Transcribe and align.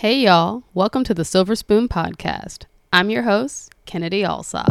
Hey, 0.00 0.18
y'all. 0.18 0.62
Welcome 0.74 1.04
to 1.04 1.14
the 1.14 1.24
Silver 1.24 1.56
Spoon 1.56 1.88
Podcast. 1.88 2.66
I'm 2.92 3.08
your 3.08 3.22
host, 3.22 3.72
Kennedy 3.86 4.24
Alsop. 4.24 4.68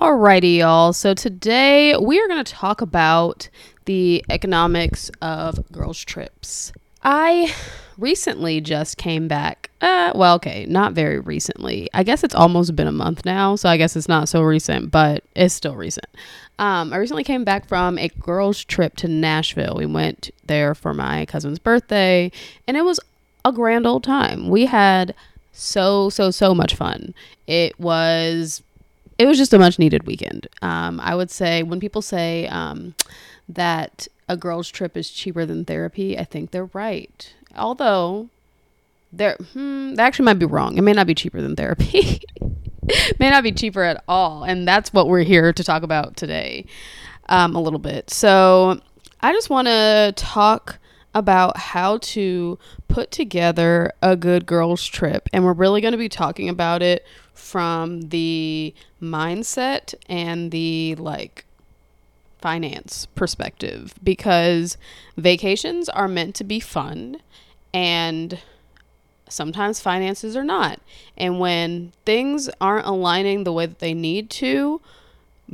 Alrighty, 0.00 0.56
y'all. 0.56 0.94
So 0.94 1.12
today 1.12 1.94
we 1.98 2.18
are 2.18 2.26
going 2.26 2.42
to 2.42 2.50
talk 2.50 2.80
about 2.80 3.50
the 3.84 4.24
economics 4.30 5.10
of 5.20 5.70
girls' 5.70 6.02
trips. 6.02 6.72
I 7.02 7.54
recently 7.98 8.60
just 8.60 8.96
came 8.96 9.28
back. 9.28 9.70
Uh, 9.80 10.12
well, 10.14 10.34
okay, 10.36 10.66
not 10.66 10.92
very 10.92 11.18
recently. 11.18 11.88
I 11.92 12.02
guess 12.02 12.24
it's 12.24 12.34
almost 12.34 12.74
been 12.74 12.86
a 12.86 12.92
month 12.92 13.24
now, 13.24 13.56
so 13.56 13.68
I 13.68 13.76
guess 13.76 13.96
it's 13.96 14.08
not 14.08 14.28
so 14.28 14.42
recent, 14.42 14.90
but 14.90 15.24
it's 15.34 15.54
still 15.54 15.76
recent. 15.76 16.06
Um, 16.58 16.92
I 16.92 16.96
recently 16.96 17.24
came 17.24 17.44
back 17.44 17.66
from 17.66 17.98
a 17.98 18.08
girls' 18.08 18.64
trip 18.64 18.96
to 18.96 19.08
Nashville. 19.08 19.74
We 19.76 19.86
went 19.86 20.30
there 20.46 20.74
for 20.74 20.94
my 20.94 21.26
cousin's 21.26 21.58
birthday, 21.58 22.30
and 22.66 22.76
it 22.76 22.84
was 22.84 23.00
a 23.44 23.52
grand 23.52 23.86
old 23.86 24.04
time. 24.04 24.48
We 24.48 24.66
had 24.66 25.14
so 25.52 26.10
so 26.10 26.30
so 26.30 26.54
much 26.54 26.74
fun. 26.74 27.14
It 27.46 27.78
was 27.78 28.62
it 29.18 29.26
was 29.26 29.38
just 29.38 29.52
a 29.52 29.58
much 29.58 29.78
needed 29.78 30.06
weekend. 30.06 30.48
Um, 30.62 31.00
I 31.00 31.14
would 31.14 31.30
say 31.30 31.62
when 31.62 31.80
people 31.80 32.02
say 32.02 32.46
um, 32.48 32.94
that 33.48 34.08
a 34.28 34.36
girl's 34.36 34.70
trip 34.70 34.96
is 34.96 35.10
cheaper 35.10 35.44
than 35.44 35.64
therapy, 35.64 36.18
I 36.18 36.24
think 36.24 36.50
they're 36.50 36.70
right. 36.72 37.32
Although, 37.56 38.28
there, 39.12 39.36
hmm, 39.52 39.94
that 39.94 40.06
actually 40.06 40.26
might 40.26 40.38
be 40.38 40.46
wrong. 40.46 40.76
It 40.76 40.82
may 40.82 40.92
not 40.92 41.06
be 41.06 41.14
cheaper 41.14 41.40
than 41.40 41.56
therapy. 41.56 42.20
may 43.18 43.30
not 43.30 43.42
be 43.42 43.52
cheaper 43.52 43.82
at 43.82 44.02
all, 44.08 44.44
and 44.44 44.66
that's 44.66 44.92
what 44.92 45.08
we're 45.08 45.22
here 45.22 45.52
to 45.52 45.64
talk 45.64 45.82
about 45.82 46.16
today, 46.16 46.66
um, 47.28 47.54
a 47.54 47.60
little 47.60 47.78
bit. 47.78 48.10
So, 48.10 48.80
I 49.20 49.32
just 49.32 49.50
want 49.50 49.68
to 49.68 50.12
talk 50.16 50.78
about 51.14 51.56
how 51.56 51.98
to 51.98 52.58
put 52.88 53.10
together 53.10 53.92
a 54.02 54.16
good 54.16 54.46
girls 54.46 54.84
trip 54.84 55.28
and 55.32 55.44
we're 55.44 55.52
really 55.52 55.80
going 55.80 55.92
to 55.92 55.98
be 55.98 56.08
talking 56.08 56.48
about 56.48 56.82
it 56.82 57.06
from 57.32 58.08
the 58.08 58.74
mindset 59.00 59.94
and 60.08 60.50
the 60.50 60.94
like 60.96 61.44
finance 62.44 63.06
perspective 63.14 63.94
because 64.04 64.76
vacations 65.16 65.88
are 65.88 66.06
meant 66.06 66.34
to 66.34 66.44
be 66.44 66.60
fun 66.60 67.16
and 67.72 68.38
sometimes 69.30 69.80
finances 69.80 70.36
are 70.36 70.44
not. 70.44 70.78
And 71.16 71.40
when 71.40 71.94
things 72.04 72.50
aren't 72.60 72.86
aligning 72.86 73.44
the 73.44 73.52
way 73.54 73.64
that 73.64 73.78
they 73.78 73.94
need 73.94 74.28
to, 74.44 74.82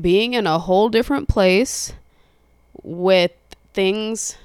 being 0.01 0.35
in 0.35 0.49
a 0.49 0.59
whole 0.59 0.89
different 0.89 1.29
place 1.29 1.93
with 2.83 3.31
things 3.73 4.37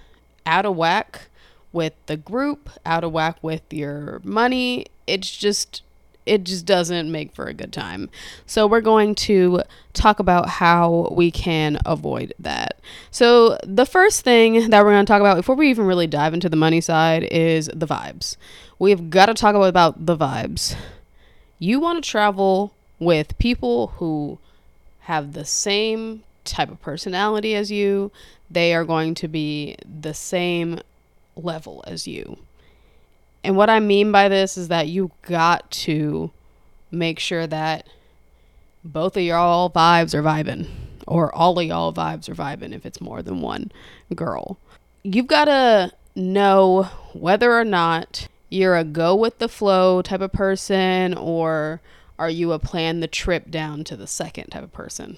out 0.46 0.68
of 0.68 0.76
whack 0.76 1.30
with 1.74 1.94
the 2.06 2.16
group, 2.16 2.70
out 2.86 3.04
of 3.04 3.12
whack 3.12 3.40
with 3.42 3.64
your 3.74 4.22
money, 4.24 4.86
it's 5.08 5.36
just 5.36 5.82
it 6.26 6.44
just 6.44 6.66
doesn't 6.66 7.12
make 7.12 7.34
for 7.34 7.46
a 7.46 7.54
good 7.54 7.72
time. 7.74 8.10
So, 8.46 8.68
we're 8.68 8.82
going 8.82 9.16
to 9.16 9.62
talk 9.94 10.20
about 10.20 10.50
how 10.50 11.10
we 11.12 11.32
can 11.32 11.80
avoid 11.86 12.34
that. 12.40 12.80
So, 13.12 13.58
the 13.64 13.86
first 13.86 14.22
thing 14.22 14.70
that 14.70 14.84
we're 14.84 14.92
going 14.92 15.06
to 15.06 15.12
talk 15.12 15.22
about 15.22 15.38
before 15.38 15.56
we 15.56 15.70
even 15.70 15.86
really 15.86 16.08
dive 16.08 16.34
into 16.34 16.50
the 16.50 16.56
money 16.56 16.82
side 16.82 17.24
is 17.32 17.70
the 17.74 17.88
vibes. 17.88 18.38
We've 18.80 19.10
got 19.10 19.28
to 19.28 19.34
talk 19.34 19.56
about, 19.56 19.70
about 19.70 20.06
the 20.06 20.18
vibes. 20.18 20.76
You 21.60 21.80
want 21.80 22.04
to 22.04 22.10
travel 22.10 22.74
with 23.00 23.38
people 23.38 23.88
who 23.98 24.40
have 25.02 25.34
the 25.34 25.46
same 25.46 26.24
type 26.44 26.72
of 26.72 26.82
personality 26.82 27.56
as 27.56 27.72
you, 27.72 28.12
they 28.50 28.74
are 28.74 28.86
going 28.86 29.16
to 29.16 29.28
be 29.28 29.76
the 30.02 30.14
same 30.14 30.80
level 31.36 31.84
as 31.88 32.08
you. 32.08 32.38
And 33.46 33.56
what 33.56 33.70
I 33.70 33.80
mean 33.80 34.12
by 34.12 34.28
this 34.28 34.58
is 34.58 34.70
that 34.70 34.88
you 34.88 35.12
got 35.22 35.70
to 35.72 36.32
make 36.90 37.20
sure 37.20 37.46
that 37.46 37.88
both 38.84 39.16
of 39.16 39.22
y'all 39.22 39.70
vibes 39.70 40.16
are 40.16 40.24
vibing, 40.24 40.68
or 41.06 41.34
all 41.34 41.60
of 41.60 41.66
y'all 41.66 41.94
vibes 41.94 42.28
are 42.28 42.34
vibing 42.34 42.74
if 42.74 42.88
it's 42.88 43.00
more 43.00 43.22
than 43.22 43.42
one 43.42 43.72
girl. 44.16 44.58
You've 45.04 45.28
got 45.28 45.46
to 45.46 45.92
know 46.16 46.90
whether 47.14 47.54
or 47.54 47.64
not 47.64 48.28
you're 48.50 48.76
a 48.76 48.84
go 48.84 49.16
with 49.16 49.38
the 49.38 49.50
flow 49.50 50.02
type 50.02 50.22
of 50.22 50.32
person, 50.32 51.14
or 51.14 51.82
are 52.18 52.30
you 52.30 52.52
a 52.52 52.58
plan 52.58 53.00
the 53.00 53.08
trip 53.08 53.52
down 53.52 53.84
to 53.84 53.96
the 53.96 54.08
second 54.08 54.48
type 54.48 54.64
of 54.64 54.74
person? 54.74 55.18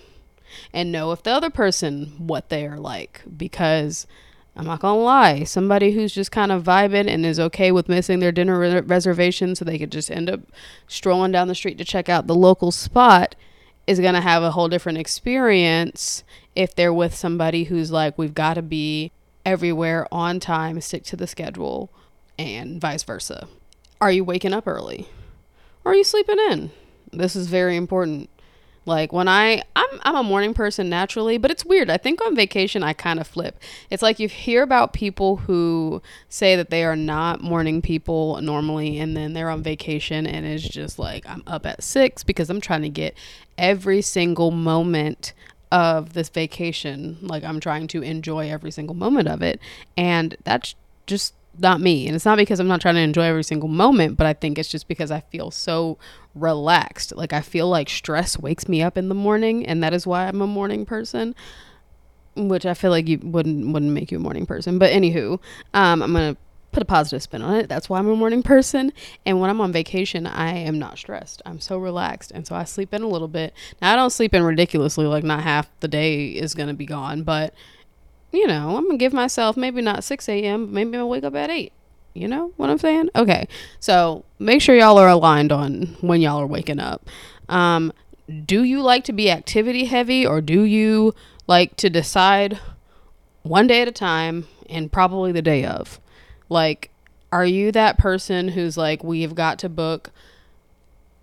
And 0.74 0.92
know 0.92 1.14
if 1.14 1.24
the 1.24 1.32
other 1.32 1.50
person 1.50 2.14
what 2.18 2.50
they 2.50 2.66
are 2.68 2.80
like 2.80 3.22
because 3.38 4.06
I'm 4.58 4.66
not 4.66 4.80
gonna 4.80 5.00
lie, 5.00 5.44
somebody 5.44 5.92
who's 5.92 6.14
just 6.14 6.32
kind 6.32 6.52
of 6.52 6.64
vibing 6.64 7.08
and 7.08 7.26
is 7.26 7.40
okay 7.40 7.72
with 7.72 7.88
missing 7.88 8.20
their 8.20 8.32
dinner 8.32 8.60
re- 8.60 8.82
reservation 8.82 9.56
so 9.56 9.64
they 9.64 9.78
could 9.78 9.92
just 9.92 10.10
end 10.10 10.32
up 10.32 10.40
strolling 10.88 11.32
down 11.32 11.48
the 11.48 11.54
street 11.56 11.78
to 11.78 11.86
check 11.86 12.10
out 12.10 12.26
the 12.26 12.36
local 12.36 12.72
spot 12.72 13.36
is 13.86 14.00
gonna 14.00 14.22
have 14.22 14.42
a 14.42 14.52
whole 14.52 14.68
different 14.68 14.98
experience 14.98 16.24
if 16.56 16.74
they're 16.76 16.94
with 16.94 17.14
somebody 17.14 17.66
who's 17.66 17.92
like, 17.92 18.18
we've 18.18 18.34
got 18.34 18.56
to 18.56 18.64
be 18.64 19.12
everywhere 19.46 20.08
on 20.12 20.40
time, 20.40 20.82
stick 20.82 21.04
to 21.04 21.16
the 21.16 21.28
schedule, 21.28 21.92
and 22.40 22.82
vice 22.82 23.04
versa. 23.04 23.48
Are 24.02 24.12
you 24.12 24.24
waking 24.24 24.54
up 24.54 24.68
early? 24.68 25.08
Or 25.86 25.92
are 25.92 25.96
you 25.96 26.04
sleeping 26.04 26.40
in? 26.50 26.72
This 27.14 27.36
is 27.36 27.48
very 27.48 27.78
important. 27.78 28.30
Like 28.88 29.12
when 29.12 29.28
I 29.28 29.62
I'm 29.76 30.00
I'm 30.04 30.16
a 30.16 30.24
morning 30.24 30.54
person 30.54 30.90
naturally, 30.90 31.38
but 31.38 31.52
it's 31.52 31.66
weird. 31.66 31.90
I 31.90 31.98
think 31.98 32.22
on 32.26 32.36
vacation 32.36 32.84
I 32.84 32.94
kind 32.94 33.20
of 33.20 33.28
flip. 33.28 33.60
It's 33.92 34.02
like 34.02 34.18
you 34.18 34.30
hear 34.30 34.64
about 34.64 34.94
people 34.94 35.36
who 35.36 36.02
say 36.30 36.56
that 36.56 36.70
they 36.70 36.86
are 36.86 36.96
not 36.96 37.42
morning 37.42 37.82
people 37.82 38.42
normally 38.42 38.98
and 38.98 39.16
then 39.16 39.34
they're 39.34 39.50
on 39.50 39.62
vacation 39.62 40.26
and 40.26 40.46
it's 40.46 40.68
just 40.68 40.98
like 40.98 41.28
I'm 41.28 41.44
up 41.46 41.66
at 41.66 41.84
6 41.84 42.24
because 42.24 42.50
I'm 42.50 42.62
trying 42.62 42.84
to 42.84 42.90
get 42.90 43.16
every 43.58 44.02
single 44.02 44.52
moment 44.52 45.34
of 45.70 46.14
this 46.14 46.30
vacation. 46.30 47.18
Like 47.22 47.44
I'm 47.44 47.60
trying 47.60 47.88
to 47.90 48.02
enjoy 48.02 48.50
every 48.50 48.72
single 48.72 48.96
moment 48.96 49.28
of 49.28 49.42
it. 49.42 49.60
And 49.98 50.38
that's 50.46 50.76
just 51.08 51.34
not 51.60 51.82
me. 51.82 52.08
And 52.08 52.16
it's 52.16 52.26
not 52.26 52.38
because 52.38 52.60
I'm 52.60 52.68
not 52.68 52.82
trying 52.82 52.96
to 52.96 53.02
enjoy 53.02 53.24
every 53.24 53.44
single 53.44 53.70
moment, 53.70 54.18
but 54.18 54.28
I 54.28 54.34
think 54.34 54.58
it's 54.58 54.70
just 54.70 54.88
because 54.88 55.12
I 55.12 55.22
feel 55.22 55.52
so 55.52 55.98
relaxed. 56.36 57.16
Like 57.16 57.34
I 57.34 57.42
feel 57.42 57.68
like 57.70 57.90
stress 57.90 58.38
wakes 58.38 58.68
me 58.68 58.82
up 58.82 58.98
in 58.98 59.10
the 59.10 59.16
morning, 59.16 59.66
and 59.66 59.84
that 59.84 59.94
is 59.94 60.06
why 60.06 60.28
I'm 60.28 60.42
a 60.42 60.48
morning 60.48 60.86
person. 60.86 61.36
Which 62.36 62.68
I 62.68 62.76
feel 62.76 62.92
like 62.92 63.08
you 63.08 63.20
wouldn't 63.24 63.74
wouldn't 63.74 63.92
make 63.92 64.12
you 64.12 64.18
a 64.18 64.22
morning 64.22 64.46
person. 64.46 64.78
But 64.78 64.92
anywho, 64.92 65.40
um, 65.74 66.04
I'm 66.04 66.14
gonna 66.14 66.38
put 66.72 66.84
a 66.84 66.86
positive 66.86 67.24
spin 67.24 67.42
on 67.42 67.56
it. 67.56 67.68
That's 67.70 67.90
why 67.90 67.98
I'm 67.98 68.08
a 68.08 68.16
morning 68.16 68.44
person. 68.44 68.94
And 69.26 69.40
when 69.40 69.50
I'm 69.50 69.60
on 69.62 69.72
vacation, 69.72 70.28
I 70.28 70.52
am 70.52 70.78
not 70.78 71.00
stressed. 71.00 71.42
I'm 71.44 71.60
so 71.60 71.80
relaxed. 71.80 72.32
And 72.32 72.46
so 72.46 72.56
I 72.56 72.66
sleep 72.66 72.94
in 72.94 73.02
a 73.02 73.08
little 73.08 73.28
bit. 73.28 73.54
Now, 73.82 73.94
I 73.94 73.96
don't 73.96 74.12
sleep 74.12 74.36
in 74.36 74.44
ridiculously, 74.44 75.08
like, 75.08 75.24
not 75.24 75.42
half 75.42 75.72
the 75.80 75.88
day 75.88 76.28
is 76.28 76.54
going 76.54 76.68
to 76.68 76.76
be 76.76 76.86
gone, 76.86 77.24
but 77.24 77.56
you 78.32 78.48
know, 78.48 78.78
I'm 78.78 78.86
gonna 78.86 78.98
give 78.98 79.14
myself 79.14 79.58
maybe 79.58 79.82
not 79.82 80.04
6 80.04 80.30
a.m., 80.30 80.74
maybe 80.74 80.98
I'll 80.98 81.10
wake 81.10 81.24
up 81.24 81.36
at 81.36 81.50
8. 81.50 81.72
You 82.14 82.28
know 82.28 82.52
what 82.58 82.70
I'm 82.70 82.80
saying? 82.80 83.12
Okay. 83.16 83.48
So 83.80 84.26
make 84.40 84.62
sure 84.62 84.76
y'all 84.76 84.98
are 84.98 85.08
aligned 85.08 85.52
on 85.52 85.96
when 86.02 86.20
y'all 86.20 86.42
are 86.42 86.48
waking 86.48 86.80
up. 86.80 87.08
Um, 87.48 87.94
do 88.46 88.64
you 88.64 88.82
like 88.82 89.04
to 89.06 89.14
be 89.14 89.30
activity 89.30 89.86
heavy 89.86 90.26
or 90.26 90.42
do 90.42 90.64
you 90.64 91.14
like 91.46 91.76
to 91.78 91.90
decide 91.90 92.60
one 93.44 93.68
day 93.68 93.84
at 93.84 93.88
a 93.88 93.92
time 93.92 94.48
and 94.68 94.92
probably 94.92 95.32
the 95.32 95.44
day 95.44 95.64
of? 95.64 96.00
Like, 96.50 96.90
are 97.32 97.46
you 97.46 97.72
that 97.74 97.98
person 98.00 98.50
who's 98.50 98.78
like, 98.78 99.04
we've 99.04 99.36
got 99.36 99.60
to 99.60 99.70
book 99.70 100.10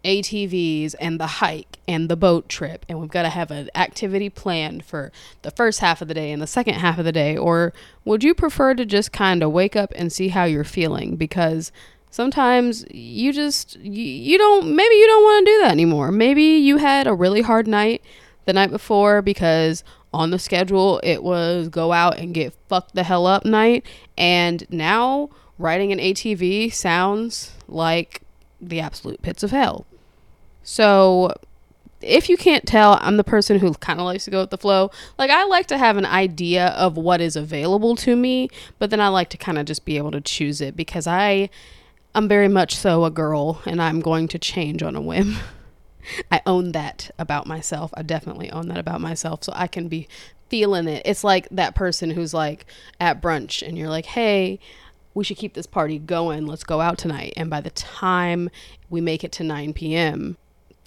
ATVs 0.05 0.95
and 1.01 1.19
the 1.19 1.27
hike 1.27 1.79
and 1.89 2.09
the 2.09 2.17
boat 2.17 2.49
trip, 2.49 2.85
and 2.89 3.01
we've 3.01 3.11
got 3.11 3.23
to 3.23 3.29
have 3.31 3.51
an 3.51 3.71
activity 3.75 4.29
planned 4.29 4.85
for 4.85 5.11
the 5.43 5.51
first 5.51 5.81
half 5.81 6.03
of 6.03 6.09
the 6.09 6.15
day 6.15 6.31
and 6.31 6.43
the 6.43 6.47
second 6.47 6.75
half 6.75 6.99
of 6.99 7.05
the 7.05 7.13
day? 7.13 7.37
Or 7.37 7.73
would 8.05 8.23
you 8.23 8.35
prefer 8.35 8.75
to 8.75 8.85
just 8.85 9.13
kind 9.13 9.43
of 9.43 9.53
wake 9.53 9.77
up 9.77 9.93
and 9.97 10.13
see 10.13 10.29
how 10.29 10.45
you're 10.45 10.65
feeling? 10.65 11.17
Because 11.17 11.73
sometimes 12.11 12.85
you 12.91 13.33
just, 13.33 13.77
you, 13.81 14.05
you 14.05 14.39
don't, 14.39 14.75
maybe 14.75 14.95
you 14.95 15.07
don't 15.07 15.23
want 15.23 15.47
to 15.47 15.53
do 15.53 15.59
that 15.63 15.73
anymore. 15.73 16.13
Maybe 16.13 16.43
you 16.43 16.77
had 16.77 17.07
a 17.07 17.15
really 17.15 17.43
hard 17.43 17.67
night 17.67 18.03
the 18.45 18.53
night 18.53 18.71
before 18.71 19.23
because 19.23 19.83
on 20.13 20.31
the 20.31 20.39
schedule 20.39 21.01
it 21.03 21.23
was 21.23 21.69
go 21.69 21.93
out 21.93 22.19
and 22.19 22.35
get 22.35 22.55
fucked 22.69 22.95
the 22.95 23.03
hell 23.03 23.27
up 23.27 23.45
night, 23.45 23.85
and 24.17 24.65
now 24.71 25.29
riding 25.59 25.93
an 25.93 25.99
ATV 25.99 26.73
sounds 26.73 27.53
like 27.67 28.23
the 28.61 28.81
absolute 28.81 29.21
pits 29.23 29.43
of 29.43 29.51
hell. 29.51 29.87
So, 30.65 31.33
if 32.01 32.29
you 32.29 32.37
can't 32.37 32.67
tell, 32.67 32.99
I'm 33.01 33.17
the 33.17 33.25
person 33.25 33.59
who 33.59 33.73
kind 33.75 34.01
of 34.01 34.05
likes 34.05 34.25
to 34.25 34.31
go 34.31 34.41
with 34.41 34.51
the 34.51 34.59
flow. 34.59 34.91
Like, 35.19 35.31
I 35.31 35.45
like 35.45 35.67
to 35.69 35.79
have 35.79 35.97
an 35.97 36.05
idea 36.05 36.69
of 36.69 36.97
what 36.97 37.21
is 37.21 37.37
available 37.37 37.97
to 37.97 38.17
me, 38.17 38.51
but 38.79 38.91
then 38.91 39.01
I 39.01 39.09
like 39.09 39.31
to 39.31 39.37
kind 39.37 39.59
of 39.59 39.67
just 39.67 39.85
be 39.85 39.97
able 39.97 40.11
to 40.11 40.21
choose 40.21 40.61
it 40.61 40.77
because 40.77 41.07
I. 41.07 41.51
I'm 42.17 42.29
very 42.29 42.47
much 42.47 42.77
so 42.77 43.05
a 43.05 43.11
girl 43.11 43.61
and 43.67 43.83
I'm 43.83 43.99
going 43.99 44.29
to 44.29 44.39
change 44.39 44.85
on 44.85 44.95
a 44.95 45.01
whim. 45.01 45.35
I 46.31 46.43
own 46.47 46.71
that 46.71 47.11
about 47.19 47.49
myself. 47.49 47.91
I 47.95 48.03
definitely 48.03 48.53
own 48.53 48.69
that 48.69 48.79
about 48.79 49.01
myself. 49.01 49.43
So 49.43 49.53
I 49.57 49.67
can 49.67 49.89
be 49.89 50.07
feeling 50.49 50.87
it. 50.87 51.03
It's 51.05 51.25
like 51.25 51.49
that 51.51 51.75
person 51.75 52.11
who's 52.11 52.35
like 52.35 52.67
at 53.01 53.21
brunch 53.21 53.67
and 53.67 53.77
you're 53.77 53.89
like, 53.89 54.07
hey, 54.07 54.61
we 55.15 55.25
should 55.25 55.37
keep 55.37 55.55
this 55.55 55.67
party 55.67 55.99
going. 55.99 56.47
Let's 56.47 56.65
go 56.65 56.81
out 56.81 56.99
tonight. 56.99 57.33
And 57.37 57.49
by 57.49 57.61
the 57.61 57.71
time 57.71 58.51
we 58.91 59.01
make 59.01 59.25
it 59.25 59.33
to 59.33 59.45
9 59.45 59.73
p.m., 59.73 60.37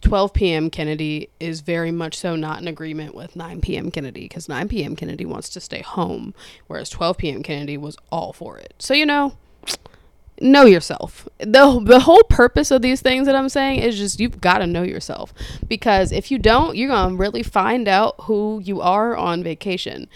12 0.01 0.33
p.m. 0.33 0.69
Kennedy 0.69 1.29
is 1.39 1.61
very 1.61 1.91
much 1.91 2.17
so 2.17 2.35
not 2.35 2.61
in 2.61 2.67
agreement 2.67 3.15
with 3.15 3.35
9 3.35 3.61
p.m. 3.61 3.91
Kennedy 3.91 4.21
because 4.21 4.47
9 4.47 4.67
p.m. 4.69 4.95
Kennedy 4.95 5.25
wants 5.25 5.49
to 5.49 5.59
stay 5.59 5.81
home, 5.81 6.33
whereas 6.67 6.89
12 6.89 7.17
p.m. 7.17 7.44
Kennedy 7.44 7.77
was 7.77 7.97
all 8.11 8.33
for 8.33 8.57
it. 8.57 8.73
So, 8.79 8.94
you 8.94 9.05
know, 9.05 9.38
know 10.39 10.65
yourself. 10.65 11.27
The, 11.39 11.81
the 11.83 12.01
whole 12.01 12.23
purpose 12.23 12.71
of 12.71 12.81
these 12.81 13.01
things 13.01 13.25
that 13.25 13.35
I'm 13.35 13.49
saying 13.49 13.79
is 13.79 13.97
just 13.97 14.19
you've 14.19 14.39
got 14.41 14.59
to 14.59 14.67
know 14.67 14.83
yourself 14.83 15.33
because 15.67 16.11
if 16.11 16.29
you 16.29 16.38
don't, 16.38 16.75
you're 16.75 16.89
going 16.89 17.11
to 17.11 17.15
really 17.17 17.44
find 17.44 17.88
out 17.88 18.15
who 18.21 18.61
you 18.63 18.81
are 18.81 19.15
on 19.15 19.44
vacation. 19.44 20.07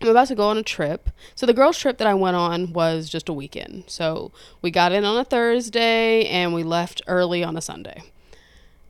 I'm 0.00 0.08
about 0.08 0.28
to 0.28 0.34
go 0.34 0.48
on 0.48 0.58
a 0.58 0.62
trip. 0.62 1.10
So 1.34 1.46
the 1.46 1.54
girls' 1.54 1.78
trip 1.78 1.98
that 1.98 2.06
I 2.06 2.14
went 2.14 2.36
on 2.36 2.72
was 2.72 3.08
just 3.08 3.28
a 3.28 3.32
weekend. 3.32 3.84
So 3.86 4.30
we 4.60 4.70
got 4.70 4.92
in 4.92 5.04
on 5.04 5.16
a 5.16 5.24
Thursday 5.24 6.26
and 6.26 6.52
we 6.52 6.62
left 6.62 7.00
early 7.06 7.42
on 7.42 7.56
a 7.56 7.62
Sunday. 7.62 8.02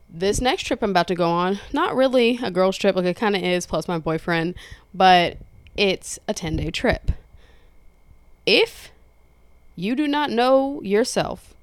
This 0.09 0.39
next 0.39 0.63
trip 0.63 0.81
I'm 0.81 0.91
about 0.91 1.07
to 1.09 1.15
go 1.15 1.29
on, 1.29 1.59
not 1.73 1.95
really 1.95 2.39
a 2.41 2.49
girls' 2.49 2.77
trip, 2.77 2.95
like 2.95 3.05
it 3.05 3.17
kind 3.17 3.35
of 3.35 3.43
is, 3.43 3.65
plus 3.65 3.87
my 3.87 3.97
boyfriend, 3.97 4.55
but 4.93 5.37
it's 5.75 6.17
a 6.27 6.33
10 6.33 6.57
day 6.57 6.71
trip. 6.71 7.11
If 8.45 8.91
you 9.75 9.95
do 9.95 10.07
not 10.07 10.31
know 10.31 10.81
yourself 10.81 11.53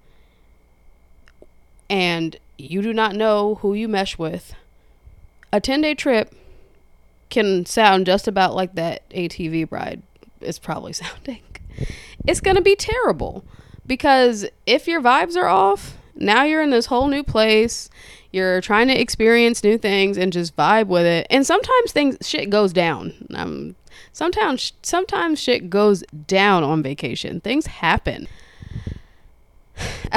and 1.88 2.36
you 2.58 2.82
do 2.82 2.92
not 2.92 3.14
know 3.14 3.56
who 3.56 3.74
you 3.74 3.88
mesh 3.88 4.18
with, 4.18 4.54
a 5.52 5.60
10 5.60 5.80
day 5.80 5.94
trip 5.94 6.34
can 7.30 7.66
sound 7.66 8.06
just 8.06 8.28
about 8.28 8.54
like 8.54 8.74
that 8.74 9.08
ATV 9.10 9.68
bride 9.68 10.02
is 10.40 10.58
probably 10.58 10.92
sounding. 11.02 11.42
It's 12.26 12.40
going 12.40 12.56
to 12.56 12.62
be 12.62 12.76
terrible 12.76 13.44
because 13.86 14.46
if 14.66 14.86
your 14.86 15.00
vibes 15.00 15.36
are 15.36 15.48
off, 15.48 15.96
now 16.14 16.44
you're 16.44 16.62
in 16.62 16.70
this 16.70 16.86
whole 16.86 17.08
new 17.08 17.22
place. 17.22 17.90
You're 18.34 18.60
trying 18.60 18.88
to 18.88 19.00
experience 19.00 19.62
new 19.62 19.78
things 19.78 20.18
and 20.18 20.32
just 20.32 20.56
vibe 20.56 20.88
with 20.88 21.06
it. 21.06 21.28
And 21.30 21.46
sometimes 21.46 21.92
things 21.92 22.16
shit 22.20 22.50
goes 22.50 22.72
down. 22.72 23.12
Um, 23.32 23.76
sometimes 24.12 24.72
sometimes 24.82 25.40
shit 25.40 25.70
goes 25.70 26.02
down 26.26 26.64
on 26.64 26.82
vacation. 26.82 27.40
Things 27.40 27.66
happen. 27.66 28.26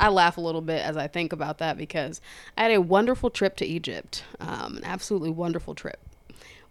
I 0.00 0.08
laugh 0.08 0.36
a 0.36 0.40
little 0.42 0.60
bit 0.60 0.82
as 0.84 0.98
I 0.98 1.06
think 1.06 1.32
about 1.32 1.56
that 1.58 1.78
because 1.78 2.20
I 2.58 2.64
had 2.64 2.72
a 2.72 2.80
wonderful 2.82 3.30
trip 3.30 3.56
to 3.56 3.64
Egypt, 3.66 4.22
um, 4.38 4.76
an 4.76 4.84
absolutely 4.84 5.30
wonderful 5.30 5.74
trip 5.74 5.98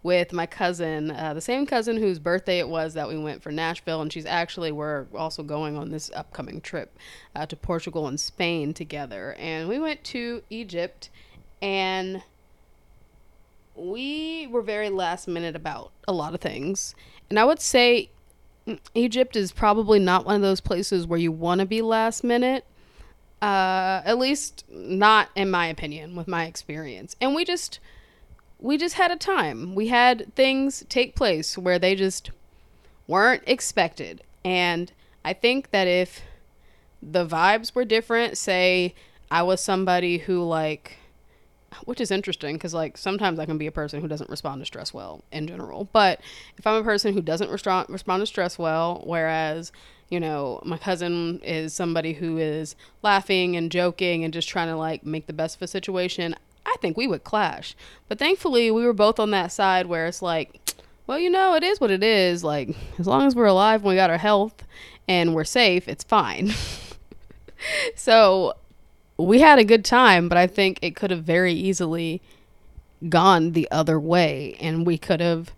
with 0.02 0.32
my 0.32 0.46
cousin, 0.46 1.10
uh, 1.10 1.34
the 1.34 1.40
same 1.40 1.66
cousin 1.66 1.98
whose 1.98 2.18
birthday 2.18 2.58
it 2.58 2.68
was 2.68 2.94
that 2.94 3.08
we 3.08 3.18
went 3.18 3.42
for 3.42 3.52
Nashville, 3.52 4.00
and 4.00 4.12
she's 4.12 4.24
actually 4.24 4.72
we're 4.72 5.06
also 5.14 5.42
going 5.42 5.76
on 5.76 5.90
this 5.90 6.10
upcoming 6.14 6.60
trip 6.60 6.96
uh, 7.34 7.44
to 7.46 7.56
Portugal 7.56 8.06
and 8.06 8.18
Spain 8.18 8.72
together, 8.72 9.34
and 9.38 9.68
we 9.68 9.78
went 9.78 10.02
to 10.04 10.42
Egypt, 10.48 11.10
and 11.60 12.22
we 13.74 14.46
were 14.50 14.62
very 14.62 14.88
last 14.88 15.28
minute 15.28 15.54
about 15.54 15.90
a 16.08 16.12
lot 16.12 16.32
of 16.32 16.40
things, 16.40 16.94
and 17.28 17.38
I 17.38 17.44
would 17.44 17.60
say 17.60 18.08
Egypt 18.94 19.36
is 19.36 19.52
probably 19.52 19.98
not 19.98 20.24
one 20.24 20.36
of 20.36 20.42
those 20.42 20.60
places 20.60 21.06
where 21.06 21.18
you 21.18 21.32
want 21.32 21.60
to 21.60 21.66
be 21.66 21.82
last 21.82 22.24
minute. 22.24 22.64
Uh, 23.42 24.02
at 24.04 24.18
least 24.18 24.64
not 24.70 25.30
in 25.34 25.50
my 25.50 25.66
opinion, 25.66 26.14
with 26.14 26.28
my 26.28 26.44
experience. 26.44 27.16
And 27.22 27.34
we 27.34 27.42
just 27.42 27.80
we 28.60 28.76
just 28.76 28.96
had 28.96 29.10
a 29.10 29.16
time. 29.16 29.74
We 29.74 29.88
had 29.88 30.34
things 30.34 30.84
take 30.88 31.16
place 31.16 31.56
where 31.56 31.78
they 31.78 31.94
just 31.94 32.30
weren't 33.06 33.42
expected. 33.46 34.22
And 34.44 34.92
I 35.24 35.32
think 35.32 35.70
that 35.70 35.88
if 35.88 36.22
the 37.02 37.26
vibes 37.26 37.74
were 37.74 37.84
different, 37.84 38.36
say 38.36 38.94
I 39.30 39.42
was 39.42 39.60
somebody 39.60 40.18
who 40.18 40.42
like 40.44 40.96
which 41.84 42.00
is 42.00 42.10
interesting 42.10 42.56
because 42.56 42.74
like 42.74 42.98
sometimes 42.98 43.38
I 43.38 43.46
can 43.46 43.56
be 43.56 43.66
a 43.66 43.72
person 43.72 44.00
who 44.00 44.08
doesn't 44.08 44.28
respond 44.28 44.60
to 44.60 44.66
stress 44.66 44.92
well 44.92 45.22
in 45.30 45.46
general. 45.46 45.88
But 45.92 46.20
if 46.58 46.66
I'm 46.66 46.74
a 46.74 46.84
person 46.84 47.14
who 47.14 47.22
doesn't 47.22 47.50
respond 47.50 47.88
respond 47.88 48.20
to 48.22 48.26
stress 48.26 48.58
well, 48.58 49.02
whereas 49.06 49.72
you 50.08 50.18
know 50.20 50.60
my 50.64 50.78
cousin 50.78 51.40
is 51.44 51.72
somebody 51.72 52.14
who 52.14 52.38
is 52.38 52.74
laughing 53.02 53.56
and 53.56 53.70
joking 53.70 54.24
and 54.24 54.32
just 54.34 54.48
trying 54.48 54.68
to 54.68 54.76
like 54.76 55.06
make 55.06 55.26
the 55.26 55.32
best 55.32 55.56
of 55.56 55.62
a 55.62 55.68
situation, 55.68 56.34
I 56.66 56.76
think 56.80 56.96
we 56.96 57.06
would 57.06 57.24
clash. 57.24 57.74
But 58.08 58.18
thankfully, 58.18 58.70
we 58.70 58.84
were 58.84 58.92
both 58.92 59.18
on 59.18 59.30
that 59.30 59.52
side 59.52 59.86
where 59.86 60.06
it's 60.06 60.22
like, 60.22 60.74
well, 61.06 61.18
you 61.18 61.30
know, 61.30 61.54
it 61.54 61.62
is 61.62 61.80
what 61.80 61.90
it 61.90 62.02
is. 62.02 62.44
Like, 62.44 62.70
as 62.98 63.06
long 63.06 63.26
as 63.26 63.34
we're 63.34 63.46
alive 63.46 63.80
and 63.80 63.88
we 63.88 63.94
got 63.96 64.10
our 64.10 64.18
health 64.18 64.64
and 65.08 65.34
we're 65.34 65.44
safe, 65.44 65.88
it's 65.88 66.04
fine. 66.04 66.52
so 67.94 68.54
we 69.16 69.40
had 69.40 69.58
a 69.58 69.64
good 69.64 69.84
time, 69.84 70.28
but 70.28 70.38
I 70.38 70.46
think 70.46 70.78
it 70.82 70.96
could 70.96 71.10
have 71.10 71.24
very 71.24 71.52
easily 71.52 72.22
gone 73.08 73.52
the 73.52 73.68
other 73.70 73.98
way. 73.98 74.56
And 74.60 74.86
we 74.86 74.98
could 74.98 75.20
have 75.20 75.52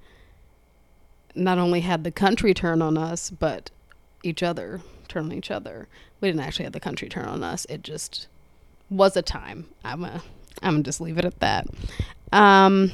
not 1.35 1.59
only 1.59 1.81
had 1.81 2.05
the 2.05 2.13
country 2.13 2.55
turn 2.55 2.83
on 2.83 2.97
us, 2.97 3.31
but 3.31 3.71
each 4.23 4.43
other 4.43 4.81
turn 5.13 5.27
on 5.27 5.33
each 5.33 5.51
other. 5.51 5.89
We 6.21 6.29
didn't 6.29 6.41
actually 6.41 6.65
have 6.65 6.73
the 6.73 6.81
country 6.81 7.09
turn 7.09 7.27
on 7.27 7.43
us. 7.43 7.67
It 7.69 7.83
just 7.83 8.29
was 8.91 9.17
a 9.17 9.23
time. 9.23 9.67
I'm 9.85 10.05
a 10.05 10.23
I'm 10.63 10.75
gonna 10.75 10.83
just 10.85 11.01
leave 11.01 11.19
it 11.19 11.25
at 11.25 11.41
that. 11.41 11.67
Um, 12.33 12.93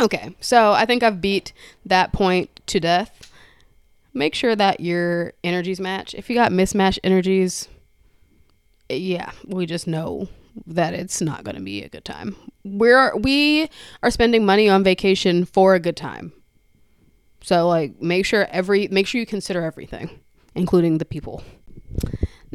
okay, 0.00 0.34
so 0.40 0.72
I 0.72 0.84
think 0.86 1.02
I've 1.02 1.20
beat 1.20 1.52
that 1.84 2.12
point 2.12 2.60
to 2.66 2.80
death. 2.80 3.30
Make 4.14 4.34
sure 4.34 4.56
that 4.56 4.80
your 4.80 5.34
energies 5.44 5.80
match. 5.80 6.14
If 6.14 6.30
you 6.30 6.36
got 6.36 6.52
mismatched 6.52 7.00
energies, 7.04 7.68
yeah, 8.88 9.30
we 9.46 9.66
just 9.66 9.86
know 9.86 10.28
that 10.66 10.94
it's 10.94 11.20
not 11.20 11.44
going 11.44 11.56
to 11.56 11.62
be 11.62 11.82
a 11.82 11.88
good 11.88 12.04
time. 12.04 12.36
We're 12.64 13.14
we 13.16 13.68
are 14.02 14.10
spending 14.10 14.46
money 14.46 14.68
on 14.68 14.82
vacation 14.82 15.44
for 15.44 15.74
a 15.74 15.80
good 15.80 15.96
time. 15.96 16.32
So 17.42 17.68
like 17.68 18.00
make 18.00 18.26
sure 18.26 18.46
every 18.50 18.88
make 18.88 19.06
sure 19.06 19.20
you 19.20 19.26
consider 19.26 19.62
everything, 19.62 20.10
including 20.54 20.98
the 20.98 21.04
people. 21.04 21.42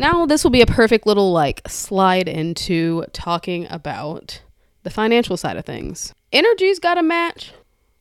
Now, 0.02 0.26
this 0.26 0.44
will 0.44 0.50
be 0.50 0.64
a 0.64 0.66
perfect 0.66 1.06
little 1.06 1.32
like 1.32 1.62
slide 1.68 2.28
into 2.28 3.06
talking 3.14 3.68
about 3.70 4.42
the 4.82 4.90
financial 4.90 5.38
side 5.38 5.58
of 5.58 5.66
things. 5.66 6.12
Energy's 6.34 6.80
got 6.80 6.96
to 6.96 7.04
match, 7.04 7.54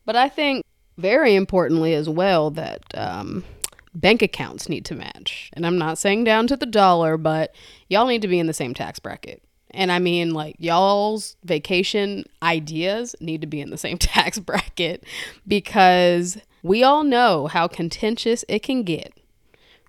but 0.07 0.16
I 0.16 0.30
think 0.30 0.64
very 0.97 1.35
importantly 1.35 1.92
as 1.92 2.09
well 2.09 2.50
that 2.52 2.80
um, 2.95 3.45
bank 3.95 4.23
accounts 4.23 4.66
need 4.66 4.87
to 4.87 4.95
match. 4.95 5.50
And 5.52 5.66
I'm 5.66 5.76
not 5.76 5.99
saying 5.99 6.25
down 6.25 6.47
to 6.47 6.57
the 6.57 6.64
dollar, 6.64 7.19
but 7.19 7.54
y'all 7.90 8.07
need 8.07 8.23
to 8.23 8.28
be 8.28 8.38
in 8.38 8.47
the 8.47 8.54
same 8.54 8.73
tax 8.73 8.99
bracket. 8.99 9.42
And 9.73 9.92
I 9.92 9.99
mean, 9.99 10.33
like, 10.33 10.57
y'all's 10.59 11.37
vacation 11.45 12.25
ideas 12.42 13.14
need 13.21 13.42
to 13.42 13.47
be 13.47 13.61
in 13.61 13.69
the 13.69 13.76
same 13.76 13.99
tax 13.99 14.38
bracket 14.38 15.04
because 15.47 16.38
we 16.62 16.83
all 16.83 17.04
know 17.04 17.47
how 17.47 17.69
contentious 17.69 18.42
it 18.49 18.62
can 18.62 18.85
get 18.85 19.12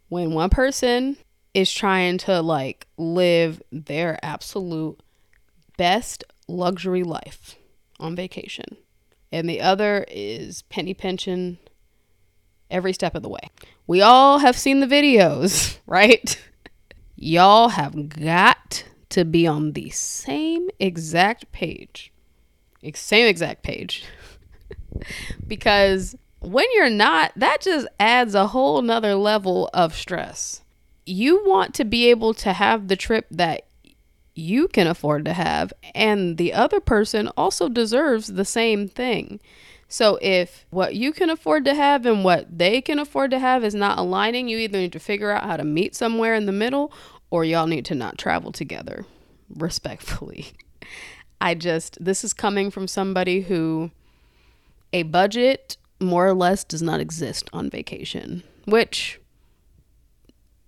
when 0.10 0.34
one 0.34 0.50
person 0.50 1.16
is 1.54 1.72
trying 1.74 2.18
to 2.18 2.42
like 2.42 2.88
live 2.98 3.62
their 3.72 4.20
absolute 4.24 5.00
best 5.78 6.24
luxury 6.48 7.04
life 7.04 7.56
on 8.00 8.16
vacation. 8.16 8.78
And 9.32 9.50
the 9.50 9.62
other 9.62 10.06
is 10.10 10.64
penny 10.64 10.94
pension 10.94 11.58
every 12.70 12.94
step 12.94 13.16
of 13.16 13.24
the 13.24 13.30
way. 13.30 13.50
We 13.88 14.02
all 14.02 14.40
have 14.40 14.58
seen 14.58 14.80
the 14.80 14.88
videos, 14.88 15.78
right? 15.86 16.42
Y'all 17.16 17.70
have 17.70 18.10
got 18.10 18.86
to 19.10 19.26
be 19.26 19.46
on 19.46 19.74
the 19.74 19.90
same 19.90 20.70
exact 20.80 21.52
page. 21.52 22.12
Same 22.96 23.28
exact 23.28 23.64
page. 23.64 24.06
because 25.48 26.16
when 26.40 26.66
you're 26.74 26.90
not, 26.90 27.32
that 27.36 27.62
just 27.62 27.88
adds 28.00 28.34
a 28.34 28.48
whole 28.48 28.82
nother 28.82 29.16
level 29.16 29.70
of 29.74 29.94
stress 29.94 30.61
you 31.06 31.44
want 31.46 31.74
to 31.76 31.86
be 31.86 32.10
able 32.10 32.34
to 32.36 32.54
have 32.54 32.88
the 32.88 32.96
trip 32.96 33.28
that 33.32 33.66
you 34.34 34.68
can 34.68 34.88
afford 34.88 35.26
to 35.26 35.34
have, 35.34 35.74
and 35.94 36.38
the 36.38 36.54
other 36.54 36.80
person 36.80 37.28
also 37.38 37.68
deserves 37.68 38.28
the 38.28 38.46
same 38.46 38.88
thing. 38.88 39.40
So 39.88 40.18
if 40.22 40.66
what 40.70 40.96
you 40.96 41.12
can 41.12 41.30
afford 41.30 41.66
to 41.66 41.76
have 41.76 42.06
and 42.06 42.24
what 42.24 42.58
they 42.58 42.80
can 42.80 42.98
afford 42.98 43.30
to 43.32 43.40
have 43.40 43.64
is 43.64 43.76
not 43.76 44.00
aligning, 44.00 44.48
you 44.48 44.58
either 44.58 44.78
need 44.78 44.94
to 44.94 45.00
figure 45.00 45.32
out 45.32 45.44
how 45.44 45.58
to 45.58 45.66
meet 45.66 45.96
somewhere 45.96 46.34
in 46.34 46.46
the 46.46 46.54
middle 46.54 46.94
or 47.30 47.44
y'all 47.44 47.68
need 47.68 47.86
to 47.86 47.96
not 47.96 48.18
travel 48.18 48.54
together. 48.54 49.06
Respectfully. 49.54 50.48
I 51.42 51.56
just, 51.56 52.04
this 52.04 52.24
is 52.24 52.34
coming 52.34 52.72
from 52.72 52.88
somebody 52.88 53.42
who 53.42 53.92
a 54.94 55.04
budget 55.04 55.76
more 56.00 56.28
or 56.28 56.34
less 56.34 56.64
does 56.64 56.82
not 56.82 57.00
exist 57.00 57.50
on 57.52 57.70
vacation, 57.70 58.44
which 58.66 59.20